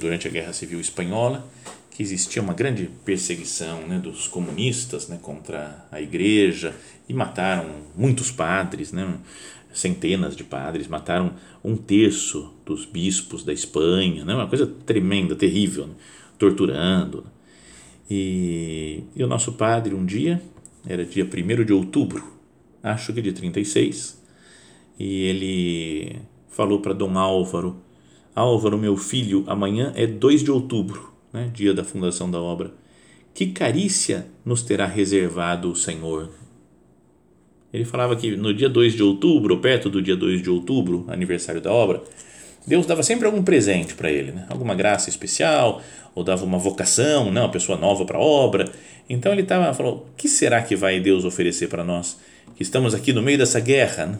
durante 0.00 0.26
a 0.26 0.30
guerra 0.30 0.54
civil 0.54 0.80
espanhola 0.80 1.46
que 1.90 2.02
existia 2.02 2.40
uma 2.40 2.54
grande 2.54 2.88
perseguição 3.04 3.86
né, 3.86 3.98
dos 3.98 4.26
comunistas 4.26 5.08
né, 5.08 5.18
contra 5.20 5.86
a 5.92 6.00
igreja 6.00 6.74
e 7.06 7.12
mataram 7.12 7.82
muitos 7.94 8.30
padres, 8.30 8.92
né, 8.92 9.18
centenas 9.74 10.34
de 10.34 10.42
padres, 10.42 10.88
mataram 10.88 11.34
um 11.62 11.76
terço 11.76 12.50
dos 12.64 12.86
bispos 12.86 13.44
da 13.44 13.52
Espanha, 13.52 14.24
né? 14.24 14.34
uma 14.34 14.48
coisa 14.48 14.66
tremenda, 14.66 15.36
terrível, 15.36 15.88
né? 15.88 15.94
torturando. 16.38 17.26
E, 18.08 19.04
e, 19.14 19.22
o 19.22 19.26
nosso 19.26 19.52
padre, 19.52 19.94
um 19.94 20.06
dia, 20.06 20.40
era 20.86 21.04
dia 21.04 21.24
1 21.26 21.62
de 21.62 21.74
outubro, 21.74 22.24
acho 22.82 23.12
que 23.12 23.20
de 23.20 23.32
36, 23.34 24.23
e 24.98 25.24
ele 25.24 26.22
falou 26.48 26.80
para 26.80 26.92
Dom 26.92 27.18
Álvaro: 27.18 27.76
Álvaro, 28.34 28.78
meu 28.78 28.96
filho, 28.96 29.44
amanhã 29.46 29.92
é 29.96 30.06
2 30.06 30.42
de 30.42 30.50
outubro, 30.50 31.12
né? 31.32 31.50
dia 31.52 31.74
da 31.74 31.84
fundação 31.84 32.30
da 32.30 32.40
obra. 32.40 32.72
Que 33.32 33.48
carícia 33.48 34.26
nos 34.44 34.62
terá 34.62 34.86
reservado 34.86 35.70
o 35.70 35.76
Senhor 35.76 36.30
ele 37.74 37.84
falava 37.84 38.14
que 38.14 38.36
no 38.36 38.54
dia 38.54 38.68
2 38.68 38.92
de 38.92 39.02
outubro, 39.02 39.58
perto 39.58 39.90
do 39.90 40.00
dia 40.00 40.14
2 40.14 40.40
de 40.40 40.48
outubro, 40.48 41.04
aniversário 41.08 41.60
da 41.60 41.72
obra, 41.72 42.00
Deus 42.64 42.86
dava 42.86 43.02
sempre 43.02 43.26
algum 43.26 43.42
presente 43.42 43.94
para 43.94 44.12
ele, 44.12 44.30
né? 44.30 44.46
alguma 44.48 44.76
graça 44.76 45.10
especial, 45.10 45.82
ou 46.14 46.22
dava 46.22 46.44
uma 46.44 46.56
vocação, 46.56 47.32
né? 47.32 47.40
uma 47.40 47.50
pessoa 47.50 47.76
nova 47.76 48.04
para 48.04 48.16
a 48.16 48.20
obra. 48.20 48.70
Então 49.08 49.32
ele 49.32 49.42
estava 49.42 49.74
falou: 49.74 50.06
que 50.16 50.28
será 50.28 50.62
que 50.62 50.76
vai 50.76 51.00
Deus 51.00 51.24
oferecer 51.24 51.66
para 51.66 51.82
nós? 51.82 52.16
Que 52.54 52.62
estamos 52.62 52.94
aqui 52.94 53.12
no 53.12 53.20
meio 53.20 53.38
dessa 53.38 53.58
guerra. 53.58 54.06
Né? 54.06 54.18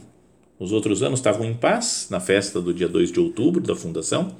Os 0.59 0.73
outros 0.73 1.03
anos 1.03 1.19
estavam 1.19 1.45
em 1.47 1.55
paz, 1.55 2.09
na 2.11 2.21
festa 2.21 2.61
do 2.61 2.73
dia 2.73 2.89
2 2.89 3.11
de 3.11 3.21
outubro 3.21 3.61
da 3.61 3.75
fundação, 3.75 4.35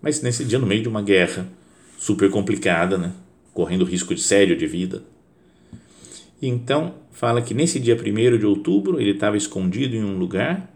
mas 0.00 0.20
nesse 0.20 0.44
dia, 0.44 0.58
no 0.58 0.66
meio 0.66 0.82
de 0.82 0.88
uma 0.88 1.02
guerra 1.02 1.48
super 1.96 2.30
complicada, 2.30 2.98
né? 2.98 3.12
correndo 3.54 3.84
risco 3.84 4.14
de 4.14 4.20
sério 4.20 4.56
de 4.56 4.66
vida. 4.66 5.02
E 6.40 6.48
então 6.48 6.94
fala 7.12 7.40
que 7.40 7.54
nesse 7.54 7.78
dia 7.78 7.96
1 7.96 8.38
de 8.38 8.46
outubro 8.46 9.00
ele 9.00 9.12
estava 9.12 9.36
escondido 9.36 9.94
em 9.94 10.02
um 10.02 10.18
lugar 10.18 10.70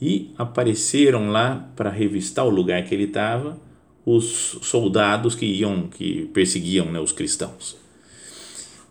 e 0.00 0.30
apareceram 0.36 1.30
lá 1.30 1.70
para 1.76 1.90
revistar 1.90 2.44
o 2.44 2.50
lugar 2.50 2.84
que 2.84 2.94
ele 2.94 3.04
estava 3.04 3.58
os 4.04 4.58
soldados 4.62 5.34
que 5.34 5.46
iam 5.46 5.88
que 5.88 6.26
perseguiam 6.32 6.90
né, 6.92 7.00
os 7.00 7.12
cristãos 7.12 7.76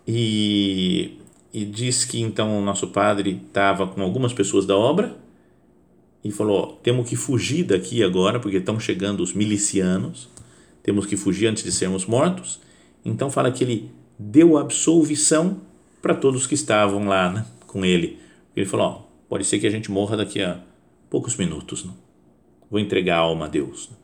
e, 0.07 1.17
e 1.55 1.63
diz 1.63 2.03
que 2.03 2.21
então 2.21 2.59
o 2.59 2.61
nosso 2.61 2.87
padre 2.87 3.41
estava 3.47 3.87
com 3.87 4.01
algumas 4.01 4.33
pessoas 4.33 4.65
da 4.65 4.75
obra 4.75 5.17
e 6.23 6.31
falou 6.31 6.79
temos 6.83 7.07
que 7.07 7.15
fugir 7.15 7.63
daqui 7.63 8.03
agora 8.03 8.39
porque 8.39 8.57
estão 8.57 8.79
chegando 8.79 9.21
os 9.21 9.33
milicianos 9.33 10.27
temos 10.83 11.05
que 11.05 11.15
fugir 11.15 11.47
antes 11.47 11.63
de 11.63 11.71
sermos 11.71 12.05
mortos 12.05 12.59
então 13.05 13.29
fala 13.31 13.51
que 13.51 13.63
ele 13.63 13.91
deu 14.17 14.57
absolvição 14.57 15.61
para 16.01 16.13
todos 16.13 16.47
que 16.47 16.55
estavam 16.55 17.07
lá 17.07 17.31
né, 17.31 17.45
com 17.67 17.85
ele. 17.85 18.19
Ele 18.55 18.65
falou: 18.65 19.09
pode 19.27 19.45
ser 19.45 19.59
que 19.59 19.67
a 19.67 19.71
gente 19.71 19.91
morra 19.91 20.17
daqui 20.17 20.41
a 20.41 20.59
poucos 21.09 21.35
minutos. 21.35 21.83
Né? 21.83 21.91
Vou 22.69 22.79
entregar 22.79 23.17
a 23.17 23.21
alma 23.21 23.45
a 23.45 23.49
Deus. 23.49 23.89
Né? 23.89 23.97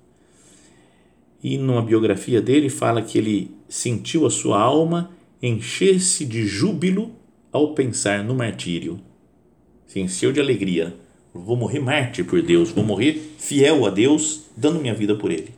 E 1.44 1.58
numa 1.58 1.82
biografia 1.82 2.42
dele 2.42 2.70
fala 2.70 3.02
que 3.02 3.18
ele 3.18 3.52
sentiu 3.68 4.26
a 4.26 4.30
sua 4.30 4.60
alma 4.60 5.12
encher-se 5.42 6.26
de 6.26 6.46
júbilo 6.46 7.16
ao 7.52 7.74
pensar 7.74 8.24
no 8.24 8.34
martírio. 8.34 9.00
Se 9.86 10.00
encheu 10.00 10.32
de 10.32 10.40
alegria. 10.40 10.96
Vou 11.34 11.56
morrer 11.56 11.80
mártir 11.80 12.26
por 12.26 12.42
Deus, 12.42 12.72
vou 12.72 12.84
morrer 12.84 13.36
fiel 13.38 13.86
a 13.86 13.90
Deus, 13.90 14.46
dando 14.56 14.80
minha 14.80 14.94
vida 14.94 15.16
por 15.16 15.32
Ele. 15.32 15.54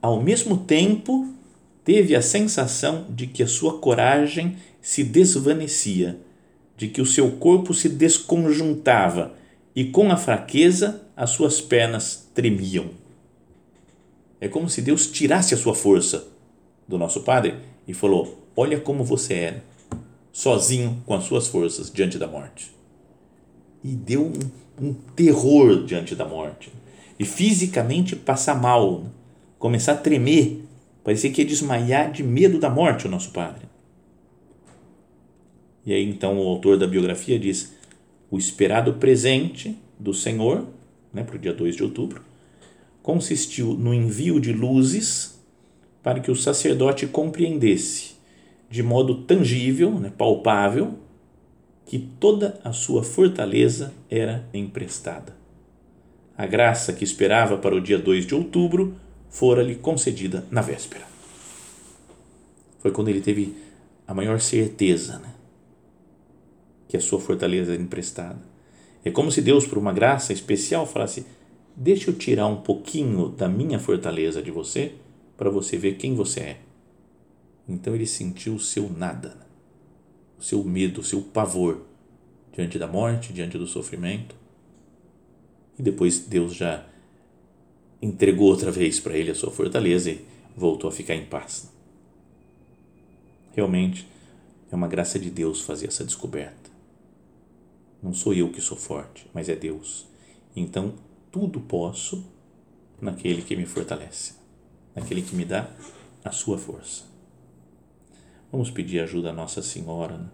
Ao 0.00 0.22
mesmo 0.22 0.58
tempo, 0.58 1.26
teve 1.84 2.14
a 2.14 2.22
sensação 2.22 3.06
de 3.10 3.26
que 3.26 3.42
a 3.42 3.48
sua 3.48 3.78
coragem 3.78 4.56
se 4.80 5.02
desvanecia, 5.02 6.18
de 6.76 6.88
que 6.88 7.00
o 7.00 7.06
seu 7.06 7.32
corpo 7.32 7.74
se 7.74 7.88
desconjuntava 7.88 9.34
e 9.74 9.84
com 9.84 10.10
a 10.10 10.16
fraqueza 10.16 11.02
as 11.16 11.30
suas 11.30 11.60
pernas 11.60 12.30
tremiam. 12.34 12.90
É 14.40 14.48
como 14.48 14.68
se 14.68 14.82
Deus 14.82 15.06
tirasse 15.06 15.54
a 15.54 15.56
sua 15.56 15.74
força 15.74 16.28
do 16.86 16.98
nosso 16.98 17.22
Padre 17.22 17.56
e 17.88 17.94
falou: 17.94 18.46
Olha 18.54 18.78
como 18.78 19.02
você 19.02 19.34
era, 19.34 19.64
sozinho 20.36 21.02
com 21.06 21.14
as 21.14 21.24
suas 21.24 21.48
forças 21.48 21.90
diante 21.90 22.18
da 22.18 22.26
morte. 22.26 22.70
E 23.82 23.88
deu 23.88 24.26
um, 24.26 24.86
um 24.88 24.92
terror 24.92 25.82
diante 25.86 26.14
da 26.14 26.26
morte. 26.26 26.70
E 27.18 27.24
fisicamente 27.24 28.14
passar 28.14 28.54
mal, 28.54 29.06
começar 29.58 29.92
a 29.92 29.96
tremer, 29.96 30.62
parecia 31.02 31.32
que 31.32 31.40
ia 31.40 31.48
desmaiar 31.48 32.12
de 32.12 32.22
medo 32.22 32.58
da 32.58 32.68
morte 32.68 33.06
o 33.06 33.10
nosso 33.10 33.30
Padre. 33.30 33.62
E 35.86 35.94
aí 35.94 36.06
então 36.06 36.38
o 36.38 36.46
autor 36.46 36.76
da 36.76 36.86
biografia 36.86 37.38
diz: 37.38 37.72
o 38.30 38.36
esperado 38.36 38.92
presente 38.92 39.74
do 39.98 40.12
Senhor, 40.12 40.66
né, 41.14 41.24
para 41.24 41.36
o 41.36 41.38
dia 41.38 41.54
2 41.54 41.76
de 41.76 41.82
outubro, 41.82 42.22
consistiu 43.02 43.72
no 43.72 43.94
envio 43.94 44.38
de 44.38 44.52
luzes 44.52 45.40
para 46.02 46.20
que 46.20 46.30
o 46.30 46.36
sacerdote 46.36 47.06
compreendesse 47.06 48.15
de 48.68 48.82
modo 48.82 49.22
tangível, 49.22 49.98
né, 49.98 50.12
palpável, 50.16 50.98
que 51.84 51.98
toda 51.98 52.60
a 52.64 52.72
sua 52.72 53.02
fortaleza 53.02 53.94
era 54.10 54.48
emprestada. 54.52 55.36
A 56.36 56.46
graça 56.46 56.92
que 56.92 57.04
esperava 57.04 57.56
para 57.56 57.74
o 57.74 57.80
dia 57.80 57.98
2 57.98 58.26
de 58.26 58.34
outubro 58.34 58.96
fora-lhe 59.28 59.76
concedida 59.76 60.44
na 60.50 60.60
véspera. 60.60 61.04
Foi 62.80 62.90
quando 62.90 63.08
ele 63.08 63.20
teve 63.20 63.54
a 64.06 64.12
maior 64.12 64.40
certeza, 64.40 65.18
né? 65.18 65.32
que 66.88 66.96
a 66.96 67.00
sua 67.00 67.20
fortaleza 67.20 67.72
é 67.72 67.76
emprestada. 67.76 68.40
É 69.04 69.10
como 69.10 69.30
se 69.30 69.40
Deus, 69.40 69.66
por 69.66 69.78
uma 69.78 69.92
graça 69.92 70.32
especial, 70.32 70.86
falasse: 70.86 71.26
Deixa 71.74 72.10
eu 72.10 72.14
tirar 72.14 72.46
um 72.46 72.56
pouquinho 72.56 73.28
da 73.28 73.48
minha 73.48 73.78
fortaleza 73.78 74.42
de 74.42 74.50
você 74.50 74.92
para 75.36 75.50
você 75.50 75.76
ver 75.76 75.96
quem 75.96 76.14
você 76.14 76.40
é. 76.40 76.56
Então 77.68 77.94
ele 77.94 78.06
sentiu 78.06 78.54
o 78.54 78.60
seu 78.60 78.88
nada, 78.88 79.36
o 80.38 80.42
seu 80.42 80.62
medo, 80.62 81.00
o 81.00 81.04
seu 81.04 81.20
pavor 81.22 81.84
diante 82.52 82.78
da 82.78 82.86
morte, 82.86 83.32
diante 83.32 83.58
do 83.58 83.66
sofrimento. 83.66 84.34
E 85.78 85.82
depois 85.82 86.20
Deus 86.20 86.54
já 86.54 86.86
entregou 88.00 88.48
outra 88.48 88.70
vez 88.70 89.00
para 89.00 89.16
ele 89.16 89.30
a 89.30 89.34
sua 89.34 89.50
fortaleza 89.50 90.10
e 90.10 90.24
voltou 90.56 90.88
a 90.88 90.92
ficar 90.92 91.14
em 91.14 91.26
paz. 91.26 91.70
Realmente 93.54 94.06
é 94.70 94.76
uma 94.76 94.88
graça 94.88 95.18
de 95.18 95.30
Deus 95.30 95.60
fazer 95.60 95.88
essa 95.88 96.04
descoberta. 96.04 96.70
Não 98.02 98.12
sou 98.12 98.32
eu 98.32 98.50
que 98.50 98.60
sou 98.60 98.76
forte, 98.76 99.26
mas 99.34 99.48
é 99.48 99.56
Deus. 99.56 100.06
Então, 100.54 100.94
tudo 101.32 101.60
posso 101.60 102.24
naquele 103.00 103.42
que 103.42 103.56
me 103.56 103.66
fortalece, 103.66 104.34
naquele 104.94 105.22
que 105.22 105.34
me 105.34 105.44
dá 105.44 105.70
a 106.24 106.30
sua 106.30 106.56
força. 106.56 107.15
Vamos 108.50 108.70
pedir 108.70 109.00
ajuda 109.00 109.30
à 109.30 109.32
Nossa 109.32 109.60
Senhora, 109.60 110.18
né? 110.18 110.28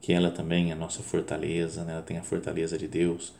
que 0.00 0.12
ela 0.12 0.30
também 0.30 0.70
é 0.70 0.72
a 0.72 0.76
nossa 0.76 1.02
fortaleza, 1.02 1.84
né? 1.84 1.92
ela 1.92 2.02
tem 2.02 2.18
a 2.18 2.22
fortaleza 2.22 2.76
de 2.76 2.86
Deus, 2.86 3.32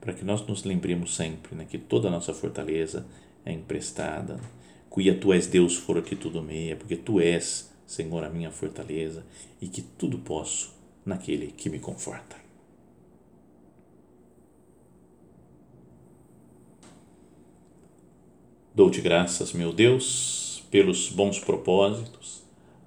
para 0.00 0.12
que 0.12 0.24
nós 0.24 0.46
nos 0.46 0.64
lembremos 0.64 1.16
sempre 1.16 1.56
né? 1.56 1.66
que 1.68 1.78
toda 1.78 2.08
a 2.08 2.10
nossa 2.10 2.34
fortaleza 2.34 3.06
é 3.44 3.52
emprestada. 3.52 4.38
Cuia 4.90 5.18
tu 5.18 5.32
és 5.32 5.46
Deus, 5.46 5.76
for 5.76 6.00
que 6.02 6.14
tudo 6.14 6.42
meia, 6.42 6.76
porque 6.76 6.94
tu 6.94 7.18
és, 7.18 7.68
Senhor, 7.86 8.22
a 8.22 8.30
minha 8.30 8.50
fortaleza 8.50 9.24
e 9.60 9.66
que 9.66 9.82
tudo 9.82 10.18
posso 10.18 10.72
naquele 11.04 11.48
que 11.48 11.68
me 11.68 11.80
conforta. 11.80 12.36
Dou-te 18.74 19.00
graças, 19.00 19.52
meu 19.52 19.72
Deus, 19.72 20.64
pelos 20.70 21.08
bons 21.08 21.38
propósitos, 21.40 22.43